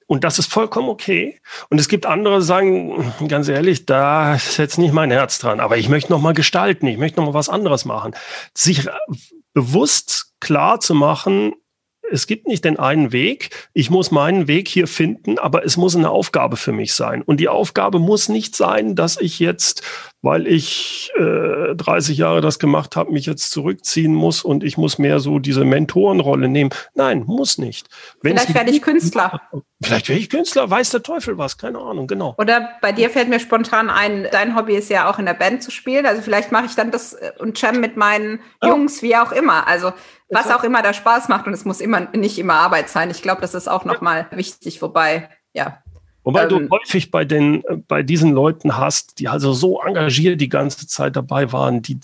Und 0.07 0.23
das 0.23 0.39
ist 0.39 0.53
vollkommen 0.53 0.89
okay. 0.89 1.41
Und 1.69 1.81
es 1.81 1.89
gibt 1.89 2.07
andere, 2.07 2.39
die 2.39 2.45
sagen, 2.45 3.13
ganz 3.29 3.49
ehrlich, 3.49 3.87
da 3.87 4.35
ist 4.35 4.57
jetzt 4.57 4.79
nicht 4.79 4.95
mein 4.95 5.11
Herz 5.11 5.39
dran, 5.39 5.59
aber 5.59 5.79
ich 5.79 5.89
möchte 5.89 6.13
noch 6.13 6.21
mal 6.21 6.35
gestalten, 6.35 6.87
ich 6.87 6.99
möchte 6.99 7.19
noch 7.19 7.27
mal 7.27 7.35
was 7.35 7.49
anderes 7.49 7.85
machen. 7.85 8.15
Sich 8.55 8.89
bewusst 9.53 10.35
klar 10.39 10.79
zu 10.81 10.95
machen, 10.95 11.55
es 12.11 12.27
gibt 12.27 12.47
nicht 12.47 12.65
den 12.65 12.79
einen 12.79 13.13
Weg. 13.13 13.51
Ich 13.73 13.91
muss 13.91 14.11
meinen 14.11 14.49
Weg 14.49 14.69
hier 14.69 14.87
finden, 14.87 15.39
aber 15.39 15.65
es 15.65 15.77
muss 15.77 15.97
eine 15.97 16.11
Aufgabe 16.11 16.57
für 16.57 16.73
mich 16.73 16.95
sein. 16.95 17.23
Und 17.23 17.39
die 17.41 17.49
Aufgabe 17.49 17.99
muss 17.99 18.29
nicht 18.29 18.57
sein, 18.57 18.95
dass 18.95 19.21
ich 19.21 19.39
jetzt, 19.39 19.83
weil 20.23 20.47
ich 20.47 21.11
äh, 21.17 21.75
30 21.75 22.19
Jahre 22.19 22.41
das 22.41 22.59
gemacht 22.59 22.97
habe, 22.97 23.13
mich 23.13 23.27
jetzt 23.27 23.51
zurückziehen 23.51 24.15
muss 24.15 24.43
und 24.43 24.65
ich 24.65 24.77
muss 24.77 24.99
mehr 24.99 25.21
so 25.21 25.39
diese 25.39 25.65
Mentorenrolle 25.65 26.49
nehmen. 26.49 26.71
Nein, 26.95 27.25
muss 27.27 27.59
nicht. 27.59 27.89
Wenn's 28.23 28.43
Vielleicht 28.43 28.55
werde 28.55 28.71
ich 28.71 28.83
Künstler. 28.83 29.41
Vielleicht 29.83 30.09
werde 30.09 30.21
ich 30.21 30.31
Künstler, 30.31 30.71
weiß 30.71 30.91
der 30.91 31.03
Teufel 31.03 31.37
was, 31.37 31.59
keine 31.59 31.79
Ahnung, 31.79 32.07
genau. 32.07 32.35
Oder 32.39 32.71
bei 32.81 32.93
dir 32.93 33.11
fällt 33.11 33.29
mir 33.29 33.41
spontan 33.41 33.91
ein, 33.91 34.27
dein 34.33 34.57
Hobby 34.57 34.75
ist 34.75 34.89
ja 34.89 35.11
auch 35.11 35.19
in 35.19 35.27
der 35.27 35.35
Band 35.35 35.63
zu 35.63 35.71
spielen. 35.71 36.07
Also 36.07 36.23
vielleicht 36.23 36.51
mache 36.51 36.67
ich 36.67 36.75
dann 36.75 36.91
das 36.91 37.13
äh, 37.13 37.33
und 37.39 37.61
jam 37.61 37.81
mit 37.81 37.97
meinen 37.97 38.41
ja. 38.63 38.71
Jungs, 38.71 39.03
wie 39.03 39.17
auch 39.17 39.33
immer. 39.33 39.67
Also 39.67 39.93
was 40.29 40.51
auch 40.51 40.65
immer 40.65 40.83
da 40.83 40.93
Spaß 40.93 41.29
macht 41.29 41.47
und 41.47 41.53
es 41.53 41.65
muss 41.65 41.81
immer 41.81 42.09
nicht 42.15 42.39
immer 42.39 42.55
Arbeit 42.55 42.89
sein. 42.89 43.11
Ich 43.11 43.23
glaube, 43.23 43.41
das 43.41 43.55
ist 43.55 43.69
auch 43.69 43.85
nochmal 43.85 44.27
wichtig, 44.33 44.83
wobei, 44.83 45.29
ja. 45.53 45.83
Wobei 46.25 46.43
ähm, 46.43 46.49
du 46.49 46.69
häufig 46.71 47.13
bei 47.13 47.25
den, 47.25 47.63
bei 47.87 48.03
diesen 48.03 48.33
Leuten 48.33 48.77
hast, 48.77 49.21
die 49.21 49.29
also 49.29 49.53
so 49.53 49.81
engagiert 49.81 50.41
die 50.41 50.49
ganze 50.49 50.89
Zeit 50.89 51.15
dabei 51.15 51.53
waren, 51.53 51.83
die, 51.83 52.01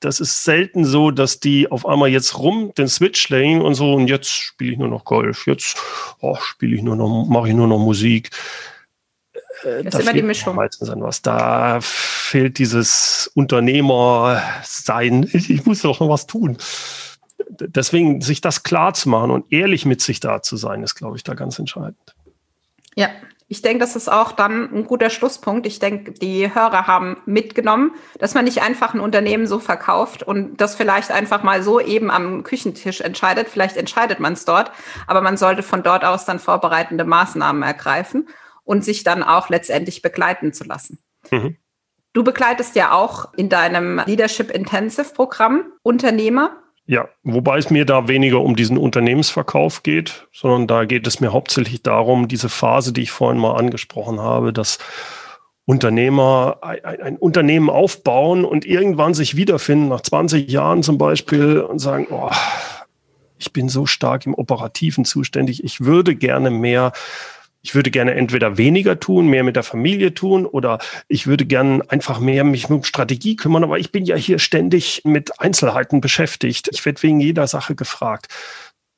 das 0.00 0.20
ist 0.20 0.44
selten 0.44 0.84
so, 0.84 1.10
dass 1.10 1.40
die 1.40 1.70
auf 1.70 1.86
einmal 1.86 2.10
jetzt 2.10 2.38
rum 2.38 2.72
den 2.76 2.88
Switch 2.88 3.28
legen 3.30 3.62
und 3.62 3.74
so 3.74 3.94
und 3.94 4.08
jetzt 4.08 4.30
spiele 4.30 4.72
ich 4.72 4.78
nur 4.78 4.88
noch 4.88 5.04
Golf, 5.04 5.46
jetzt 5.46 5.78
oh, 6.20 6.36
spiele 6.40 6.76
ich 6.76 6.82
nur 6.82 6.96
noch, 6.96 7.26
mache 7.26 7.48
ich 7.48 7.54
nur 7.54 7.68
noch 7.68 7.78
Musik. 7.78 8.30
Äh, 9.62 9.84
das 9.84 9.94
ist 9.94 10.00
immer 10.02 10.12
die 10.12 10.22
Mischung. 10.22 10.56
Meistens 10.56 10.90
an 10.90 11.02
was. 11.02 11.22
Da 11.22 11.78
fehlt 11.80 12.58
dieses 12.58 13.30
Unternehmer-Sein. 13.34 15.28
Ich 15.32 15.64
muss 15.64 15.82
doch 15.82 16.00
noch 16.00 16.08
was 16.08 16.26
tun. 16.26 16.58
Deswegen, 17.50 18.20
sich 18.20 18.40
das 18.40 18.62
klar 18.62 18.94
zu 18.94 19.08
machen 19.08 19.30
und 19.30 19.52
ehrlich 19.52 19.84
mit 19.84 20.00
sich 20.00 20.20
da 20.20 20.42
zu 20.42 20.56
sein, 20.56 20.82
ist, 20.82 20.94
glaube 20.94 21.16
ich, 21.16 21.24
da 21.24 21.34
ganz 21.34 21.58
entscheidend. 21.58 22.14
Ja, 22.94 23.08
ich 23.52 23.62
denke, 23.62 23.80
das 23.80 23.96
ist 23.96 24.10
auch 24.10 24.30
dann 24.30 24.72
ein 24.72 24.86
guter 24.86 25.10
Schlusspunkt. 25.10 25.66
Ich 25.66 25.80
denke, 25.80 26.12
die 26.12 26.54
Hörer 26.54 26.86
haben 26.86 27.16
mitgenommen, 27.26 27.96
dass 28.20 28.34
man 28.34 28.44
nicht 28.44 28.62
einfach 28.62 28.94
ein 28.94 29.00
Unternehmen 29.00 29.48
so 29.48 29.58
verkauft 29.58 30.22
und 30.22 30.60
das 30.60 30.76
vielleicht 30.76 31.10
einfach 31.10 31.42
mal 31.42 31.60
so 31.64 31.80
eben 31.80 32.12
am 32.12 32.44
Küchentisch 32.44 33.00
entscheidet. 33.00 33.48
Vielleicht 33.48 33.76
entscheidet 33.76 34.20
man 34.20 34.34
es 34.34 34.44
dort, 34.44 34.70
aber 35.08 35.20
man 35.20 35.36
sollte 35.36 35.64
von 35.64 35.82
dort 35.82 36.04
aus 36.04 36.24
dann 36.24 36.38
vorbereitende 36.38 37.04
Maßnahmen 37.04 37.64
ergreifen 37.64 38.28
und 38.62 38.84
sich 38.84 39.02
dann 39.02 39.24
auch 39.24 39.48
letztendlich 39.48 40.00
begleiten 40.00 40.52
zu 40.52 40.62
lassen. 40.62 41.00
Mhm. 41.32 41.56
Du 42.12 42.22
begleitest 42.22 42.76
ja 42.76 42.92
auch 42.92 43.34
in 43.34 43.48
deinem 43.48 44.00
Leadership 44.06 44.52
Intensive 44.52 45.12
Programm 45.12 45.72
Unternehmer. 45.82 46.56
Ja, 46.90 47.08
wobei 47.22 47.58
es 47.58 47.70
mir 47.70 47.84
da 47.84 48.08
weniger 48.08 48.40
um 48.40 48.56
diesen 48.56 48.76
Unternehmensverkauf 48.76 49.84
geht, 49.84 50.26
sondern 50.32 50.66
da 50.66 50.86
geht 50.86 51.06
es 51.06 51.20
mir 51.20 51.32
hauptsächlich 51.32 51.84
darum, 51.84 52.26
diese 52.26 52.48
Phase, 52.48 52.92
die 52.92 53.02
ich 53.02 53.12
vorhin 53.12 53.40
mal 53.40 53.54
angesprochen 53.54 54.18
habe, 54.18 54.52
dass 54.52 54.80
Unternehmer 55.66 56.58
ein, 56.62 57.00
ein, 57.00 57.16
Unternehmen 57.16 57.70
aufbauen 57.70 58.44
und 58.44 58.66
irgendwann 58.66 59.14
sich 59.14 59.36
wiederfinden, 59.36 59.86
nach 59.86 60.00
20 60.00 60.50
Jahren 60.50 60.82
zum 60.82 60.98
Beispiel, 60.98 61.60
und 61.60 61.78
sagen, 61.78 62.08
oh, 62.10 62.32
ich 63.38 63.52
bin 63.52 63.68
so 63.68 63.86
stark 63.86 64.26
im 64.26 64.34
Operativen 64.34 65.04
zuständig, 65.04 65.62
ich 65.62 65.82
würde 65.82 66.16
gerne 66.16 66.50
mehr 66.50 66.90
ich 67.62 67.74
würde 67.74 67.90
gerne 67.90 68.14
entweder 68.14 68.56
weniger 68.56 68.98
tun, 68.98 69.28
mehr 69.28 69.44
mit 69.44 69.56
der 69.56 69.62
Familie 69.62 70.14
tun 70.14 70.46
oder 70.46 70.78
ich 71.08 71.26
würde 71.26 71.44
gerne 71.44 71.82
einfach 71.88 72.18
mehr 72.18 72.44
mich 72.44 72.70
um 72.70 72.84
Strategie 72.84 73.36
kümmern, 73.36 73.64
aber 73.64 73.78
ich 73.78 73.92
bin 73.92 74.04
ja 74.04 74.16
hier 74.16 74.38
ständig 74.38 75.02
mit 75.04 75.40
Einzelheiten 75.40 76.00
beschäftigt. 76.00 76.68
Ich 76.72 76.84
werde 76.86 77.02
wegen 77.02 77.20
jeder 77.20 77.46
Sache 77.46 77.74
gefragt. 77.74 78.28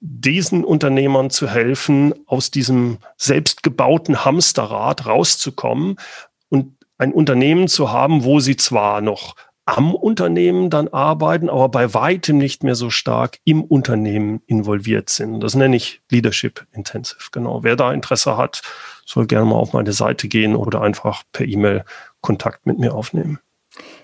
Diesen 0.00 0.64
Unternehmern 0.64 1.30
zu 1.30 1.48
helfen, 1.48 2.14
aus 2.26 2.50
diesem 2.50 2.98
selbstgebauten 3.16 4.24
Hamsterrad 4.24 5.06
rauszukommen 5.06 5.96
und 6.48 6.76
ein 6.98 7.12
Unternehmen 7.12 7.66
zu 7.68 7.90
haben, 7.90 8.24
wo 8.24 8.38
sie 8.38 8.56
zwar 8.56 9.00
noch 9.00 9.34
am 9.72 9.94
Unternehmen 9.94 10.68
dann 10.68 10.88
arbeiten, 10.88 11.48
aber 11.48 11.70
bei 11.70 11.94
weitem 11.94 12.36
nicht 12.36 12.62
mehr 12.62 12.74
so 12.74 12.90
stark 12.90 13.38
im 13.44 13.64
Unternehmen 13.64 14.42
involviert 14.46 15.08
sind. 15.08 15.40
Das 15.40 15.54
nenne 15.54 15.76
ich 15.76 16.02
Leadership 16.10 16.66
Intensive. 16.72 17.30
Genau. 17.32 17.64
Wer 17.64 17.74
da 17.74 17.90
Interesse 17.90 18.36
hat, 18.36 18.60
soll 19.06 19.26
gerne 19.26 19.46
mal 19.46 19.56
auf 19.56 19.72
meine 19.72 19.94
Seite 19.94 20.28
gehen 20.28 20.56
oder 20.56 20.82
einfach 20.82 21.22
per 21.32 21.46
E-Mail 21.46 21.86
Kontakt 22.20 22.66
mit 22.66 22.78
mir 22.78 22.94
aufnehmen. 22.94 23.38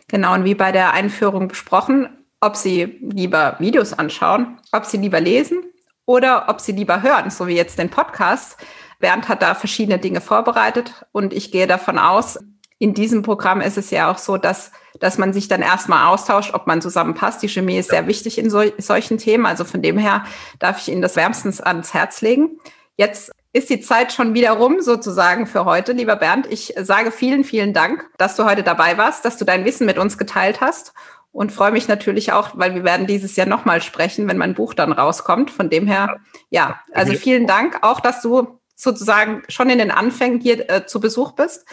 Genau. 0.08 0.32
Und 0.32 0.44
wie 0.44 0.54
bei 0.54 0.72
der 0.72 0.94
Einführung 0.94 1.48
besprochen, 1.48 2.08
ob 2.40 2.56
Sie 2.56 2.84
lieber 3.02 3.56
Videos 3.58 3.92
anschauen, 3.92 4.58
ob 4.72 4.86
Sie 4.86 4.96
lieber 4.96 5.20
lesen 5.20 5.62
oder 6.06 6.48
ob 6.48 6.62
Sie 6.62 6.72
lieber 6.72 7.02
hören, 7.02 7.28
so 7.28 7.46
wie 7.46 7.56
jetzt 7.56 7.78
den 7.78 7.90
Podcast. 7.90 8.56
Bernd 9.00 9.28
hat 9.28 9.42
da 9.42 9.54
verschiedene 9.54 9.98
Dinge 9.98 10.22
vorbereitet 10.22 11.04
und 11.12 11.34
ich 11.34 11.52
gehe 11.52 11.66
davon 11.66 11.98
aus, 11.98 12.38
in 12.78 12.94
diesem 12.94 13.22
Programm 13.22 13.60
ist 13.60 13.76
es 13.76 13.90
ja 13.90 14.10
auch 14.10 14.18
so, 14.18 14.36
dass, 14.36 14.70
dass 15.00 15.18
man 15.18 15.32
sich 15.32 15.48
dann 15.48 15.62
erstmal 15.62 16.06
austauscht, 16.06 16.54
ob 16.54 16.66
man 16.66 16.80
zusammenpasst. 16.80 17.42
Die 17.42 17.48
Chemie 17.48 17.78
ist 17.78 17.90
sehr 17.90 18.06
wichtig 18.06 18.38
in 18.38 18.50
so, 18.50 18.62
solchen 18.78 19.18
Themen. 19.18 19.46
Also 19.46 19.64
von 19.64 19.82
dem 19.82 19.98
her 19.98 20.24
darf 20.58 20.80
ich 20.80 20.88
Ihnen 20.88 21.02
das 21.02 21.16
wärmstens 21.16 21.60
ans 21.60 21.92
Herz 21.92 22.20
legen. 22.20 22.58
Jetzt 22.96 23.32
ist 23.52 23.70
die 23.70 23.80
Zeit 23.80 24.12
schon 24.12 24.34
wieder 24.34 24.52
rum, 24.52 24.80
sozusagen 24.80 25.46
für 25.46 25.64
heute, 25.64 25.92
lieber 25.92 26.16
Bernd. 26.16 26.46
Ich 26.50 26.74
sage 26.76 27.10
vielen, 27.10 27.42
vielen 27.42 27.72
Dank, 27.72 28.08
dass 28.16 28.36
du 28.36 28.44
heute 28.44 28.62
dabei 28.62 28.96
warst, 28.96 29.24
dass 29.24 29.38
du 29.38 29.44
dein 29.44 29.64
Wissen 29.64 29.86
mit 29.86 29.98
uns 29.98 30.16
geteilt 30.16 30.60
hast 30.60 30.92
und 31.32 31.50
freue 31.50 31.72
mich 31.72 31.88
natürlich 31.88 32.32
auch, 32.32 32.50
weil 32.54 32.74
wir 32.74 32.84
werden 32.84 33.06
dieses 33.06 33.34
Jahr 33.36 33.46
nochmal 33.46 33.82
sprechen, 33.82 34.28
wenn 34.28 34.38
mein 34.38 34.54
Buch 34.54 34.74
dann 34.74 34.92
rauskommt. 34.92 35.50
Von 35.50 35.70
dem 35.70 35.86
her, 35.86 36.20
ja, 36.50 36.80
also 36.92 37.14
vielen 37.14 37.46
Dank 37.46 37.78
auch, 37.82 38.00
dass 38.00 38.22
du 38.22 38.58
sozusagen 38.76 39.42
schon 39.48 39.70
in 39.70 39.78
den 39.78 39.90
Anfängen 39.90 40.40
hier 40.40 40.70
äh, 40.70 40.86
zu 40.86 41.00
Besuch 41.00 41.32
bist. 41.32 41.66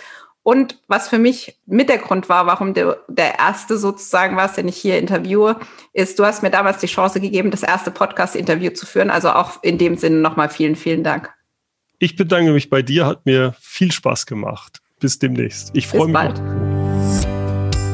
Und 0.46 0.78
was 0.88 1.10
für 1.10 1.18
mich 1.18 1.60
mit 1.66 1.90
der 1.90 1.98
Grund 1.98 2.30
war, 2.30 2.46
warum 2.46 2.76
du 2.76 2.96
der 3.08 3.40
erste 3.40 3.80
sozusagen 3.80 4.38
warst, 4.38 4.58
den 4.58 4.68
ich 4.68 4.78
hier 4.78 5.00
interviewe, 5.00 5.60
ist, 5.92 6.20
du 6.20 6.24
hast 6.24 6.44
mir 6.44 6.52
damals 6.52 6.78
die 6.78 6.86
Chance 6.86 7.20
gegeben, 7.20 7.50
das 7.50 7.64
erste 7.64 7.90
Podcast-Interview 7.90 8.70
zu 8.70 8.86
führen. 8.86 9.10
Also 9.10 9.32
auch 9.32 9.64
in 9.64 9.80
dem 9.80 9.98
Sinne 9.98 10.18
nochmal 10.18 10.50
vielen, 10.50 10.76
vielen 10.76 11.04
Dank. 11.04 11.34
Ich 11.98 12.16
bedanke 12.16 12.52
mich 12.52 12.70
bei 12.70 12.84
dir, 12.84 13.08
hat 13.08 13.26
mir 13.26 13.56
viel 13.60 13.92
Spaß 13.92 14.28
gemacht. 14.28 14.84
Bis 15.00 15.18
demnächst. 15.18 15.72
Ich 15.74 15.88
freue 15.88 16.06
mich. 16.06 16.14
Bald. 16.14 16.65